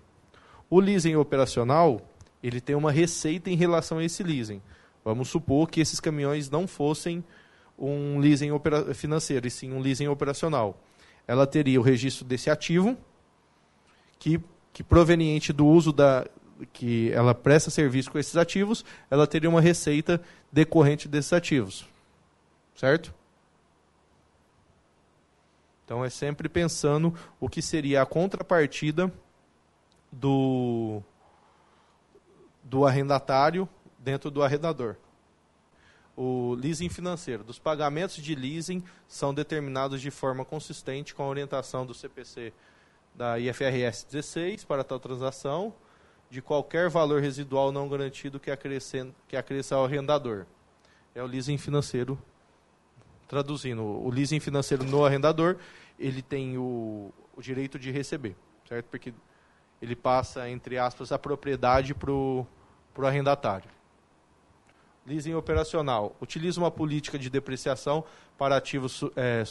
[0.69, 2.01] O leasing operacional,
[2.43, 4.61] ele tem uma receita em relação a esse leasing.
[5.05, 7.23] Vamos supor que esses caminhões não fossem
[7.79, 8.51] um leasing
[8.95, 10.81] financeiro, e sim um leasing operacional.
[11.29, 12.97] Ela teria o registro desse ativo,
[14.19, 14.41] que,
[14.73, 16.27] que proveniente do uso da
[16.73, 21.87] que ela presta serviço com esses ativos, ela teria uma receita decorrente desses ativos.
[22.75, 23.15] Certo?
[25.85, 29.13] Então é sempre pensando o que seria a contrapartida
[30.11, 31.01] do,
[32.63, 34.97] do arrendatário dentro do arrendador
[36.17, 37.45] o leasing financeiro.
[37.45, 42.53] Dos pagamentos de leasing são determinados de forma consistente com a orientação do CPC
[43.15, 45.75] da IFRS 16 para tal transação,
[46.29, 50.45] de qualquer valor residual não garantido que acresça, que acresça ao arrendador.
[51.15, 52.19] É o leasing financeiro.
[53.29, 55.57] Traduzindo, o leasing financeiro no arrendador,
[55.99, 58.37] ele tem o, o direito de receber,
[58.69, 58.87] certo?
[58.87, 59.13] Porque
[59.81, 62.47] ele passa, entre aspas, a propriedade para o
[63.03, 63.69] arrendatário.
[65.07, 66.17] Leasing operacional.
[66.21, 68.05] Utiliza uma política de depreciação
[68.39, 69.43] para ativos é,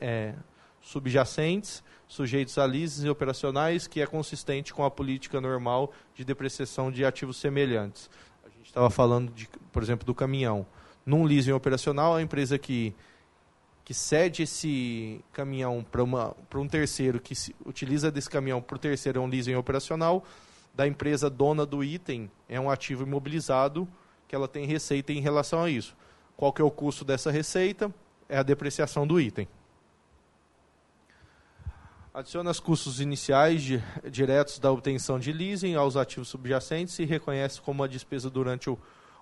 [0.00, 0.34] é,
[0.80, 7.04] subjacentes, sujeitos a leases operacionais, que é consistente com a política normal de depreciação de
[7.04, 8.10] ativos semelhantes.
[8.44, 10.66] A gente estava falando, de, por exemplo, do caminhão.
[11.04, 12.94] Num leasing operacional, a empresa que,
[13.84, 19.20] que cede esse caminhão para um terceiro, que se, utiliza desse caminhão para o terceiro,
[19.20, 20.24] é um leasing operacional,
[20.74, 23.88] da empresa dona do item, é um ativo imobilizado,
[24.26, 25.96] que ela tem receita em relação a isso.
[26.36, 27.92] Qual que é o custo dessa receita?
[28.28, 29.48] É a depreciação do item.
[32.18, 37.60] Adiciona os custos iniciais de, diretos da obtenção de leasing aos ativos subjacentes e reconhece
[37.60, 38.76] como uma despesa durante o,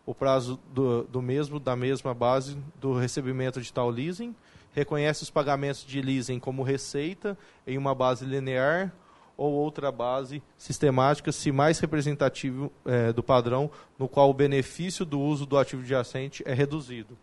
[0.06, 4.34] o prazo do, do mesmo, da mesma base do recebimento de tal leasing.
[4.72, 7.36] Reconhece os pagamentos de leasing como receita
[7.66, 8.90] em uma base linear
[9.36, 15.20] ou outra base sistemática, se mais representativo é, do padrão, no qual o benefício do
[15.20, 17.14] uso do ativo adjacente é reduzido.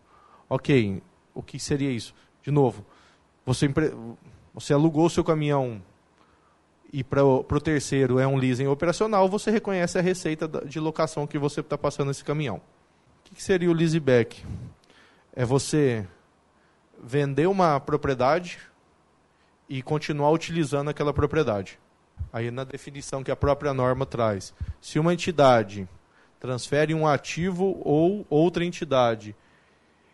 [0.48, 1.02] Ok,
[1.34, 2.14] o que seria isso?
[2.44, 2.86] De novo,
[3.44, 3.68] você,
[4.54, 5.82] você alugou o seu caminhão
[6.92, 11.36] e para o terceiro é um leasing operacional, você reconhece a receita de locação que
[11.36, 12.60] você está passando nesse caminhão.
[13.26, 14.44] O que seria o leaseback?
[15.34, 16.06] É você
[17.02, 18.60] vender uma propriedade
[19.68, 21.80] e continuar utilizando aquela propriedade.
[22.32, 24.54] Aí na definição que a própria norma traz.
[24.80, 25.88] Se uma entidade
[26.38, 29.34] transfere um ativo ou outra entidade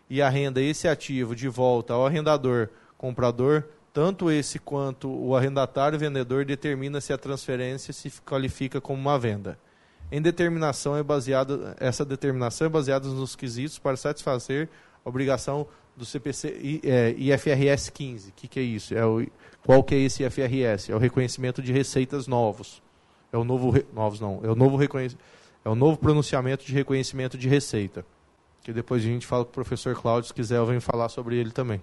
[0.09, 6.45] e arrenda esse ativo de volta ao arrendador comprador, tanto esse quanto o arrendatário vendedor
[6.45, 9.59] determina se a transferência se qualifica como uma venda.
[10.13, 14.69] Em determinação é baseada, essa determinação é baseada nos quesitos para satisfazer
[15.05, 15.67] a obrigação
[15.97, 18.31] do CPC é, IFRS 15.
[18.31, 18.95] O que, que é isso?
[18.95, 19.27] É o
[19.65, 20.91] qual que é esse FRS?
[20.91, 22.83] É o reconhecimento de receitas novos.
[23.33, 27.49] É o novo novos não, é o novo é o novo pronunciamento de reconhecimento de
[27.49, 28.05] receita.
[28.63, 31.37] Que depois a gente fala com o professor Cláudio, se quiser, eu venho falar sobre
[31.37, 31.81] ele também.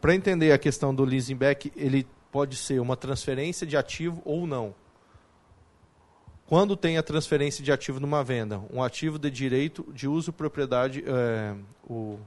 [0.00, 4.46] Para entender a questão do leasing back, ele pode ser uma transferência de ativo ou
[4.46, 4.74] não.
[6.46, 11.02] Quando tem a transferência de ativo numa venda, um ativo de direito de uso propriedade,
[11.06, 11.54] é,
[11.88, 12.18] o,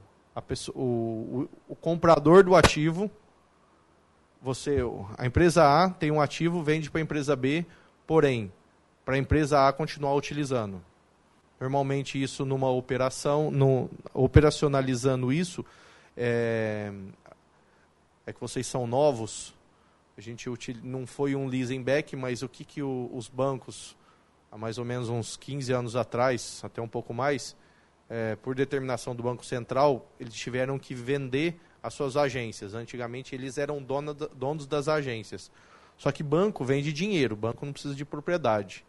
[0.46, 3.10] pessoa, o, o, o comprador do ativo
[4.46, 4.78] você,
[5.18, 7.66] a empresa A tem um ativo, vende para a empresa B,
[8.06, 8.52] porém,
[9.04, 10.80] para a empresa A continuar utilizando.
[11.60, 15.64] Normalmente isso numa operação, no, operacionalizando isso,
[16.16, 16.92] é,
[18.26, 19.54] é, que vocês são novos.
[20.16, 23.96] A gente util, não foi um leasing back, mas o que, que o, os bancos,
[24.50, 27.54] há mais ou menos uns 15 anos atrás, até um pouco mais,
[28.08, 32.74] é, por determinação do Banco Central, eles tiveram que vender as suas agências.
[32.74, 35.50] Antigamente eles eram dono, donos das agências.
[35.96, 38.84] Só que banco vende dinheiro, banco não precisa de propriedade.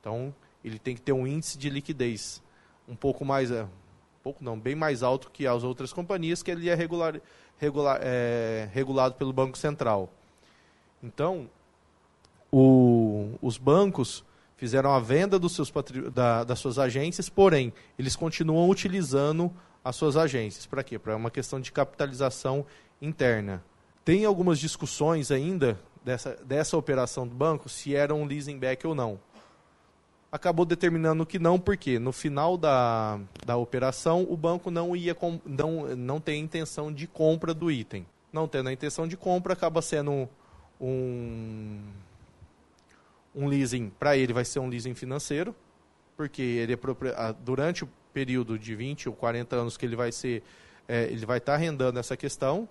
[0.00, 2.42] Então ele tem que ter um índice de liquidez
[2.88, 3.66] um pouco mais, é,
[4.26, 7.20] pouco não, bem mais alto que as outras companhias, que ele é, regular,
[7.56, 10.12] regular, é regulado pelo Banco Central.
[11.00, 11.48] Então,
[12.50, 14.24] o, os bancos
[14.56, 15.72] fizeram a venda dos seus
[16.12, 19.48] da, das suas agências, porém, eles continuam utilizando
[19.84, 20.66] as suas agências.
[20.66, 20.98] Para quê?
[20.98, 22.66] Para uma questão de capitalização
[23.00, 23.62] interna.
[24.04, 28.92] Tem algumas discussões ainda dessa, dessa operação do banco, se era um leasing back ou
[28.92, 29.20] não.
[30.30, 35.96] Acabou determinando que não, porque no final da, da operação o banco não ia não,
[35.96, 38.06] não tem intenção de compra do item.
[38.32, 40.28] Não tendo a intenção de compra, acaba sendo
[40.80, 41.80] um,
[43.34, 45.54] um leasing, para ele vai ser um leasing financeiro,
[46.16, 46.78] porque ele é
[47.40, 50.42] durante o período de 20 ou 40 anos que ele vai ser,
[50.88, 52.68] é, ele vai estar tá arrendando essa questão,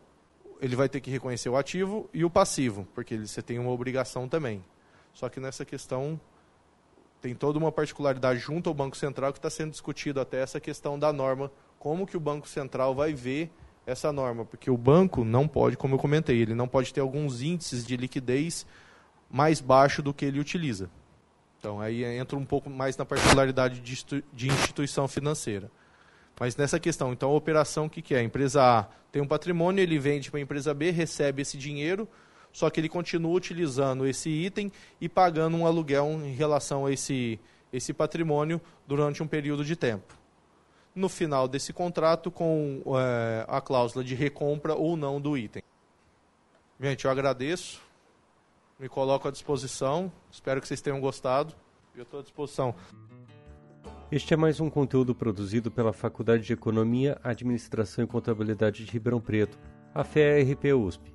[0.60, 3.72] ele vai ter que reconhecer o ativo e o passivo, porque ele, você tem uma
[3.72, 4.64] obrigação também.
[5.14, 6.20] Só que nessa questão
[7.22, 10.98] tem toda uma particularidade junto ao Banco Central que está sendo discutido até essa questão
[10.98, 13.52] da norma, como que o Banco Central vai ver
[13.86, 17.42] essa norma, porque o banco não pode, como eu comentei, ele não pode ter alguns
[17.42, 18.66] índices de liquidez
[19.30, 20.90] mais baixo do que ele utiliza.
[21.60, 25.70] Então aí entra um pouco mais na particularidade de, instituição financeira.
[26.40, 28.20] Mas nessa questão, então a operação, o que, que é?
[28.20, 32.08] A empresa A tem um patrimônio, ele vende para a empresa B, recebe esse dinheiro,
[32.56, 37.38] só que ele continua utilizando esse item e pagando um aluguel em relação a esse,
[37.74, 40.14] esse patrimônio durante um período de tempo.
[40.96, 45.62] No final desse contrato, com é, a cláusula de recompra ou não do item.
[46.80, 47.84] Gente, eu agradeço
[48.80, 50.10] me coloco à disposição.
[50.32, 51.54] Espero que vocês tenham gostado.
[51.94, 52.74] Eu estou à disposição.
[54.10, 59.20] Este é mais um conteúdo produzido pela Faculdade de Economia, Administração e Contabilidade de Ribeirão
[59.20, 59.60] Preto,
[59.94, 61.15] a FEARP USP.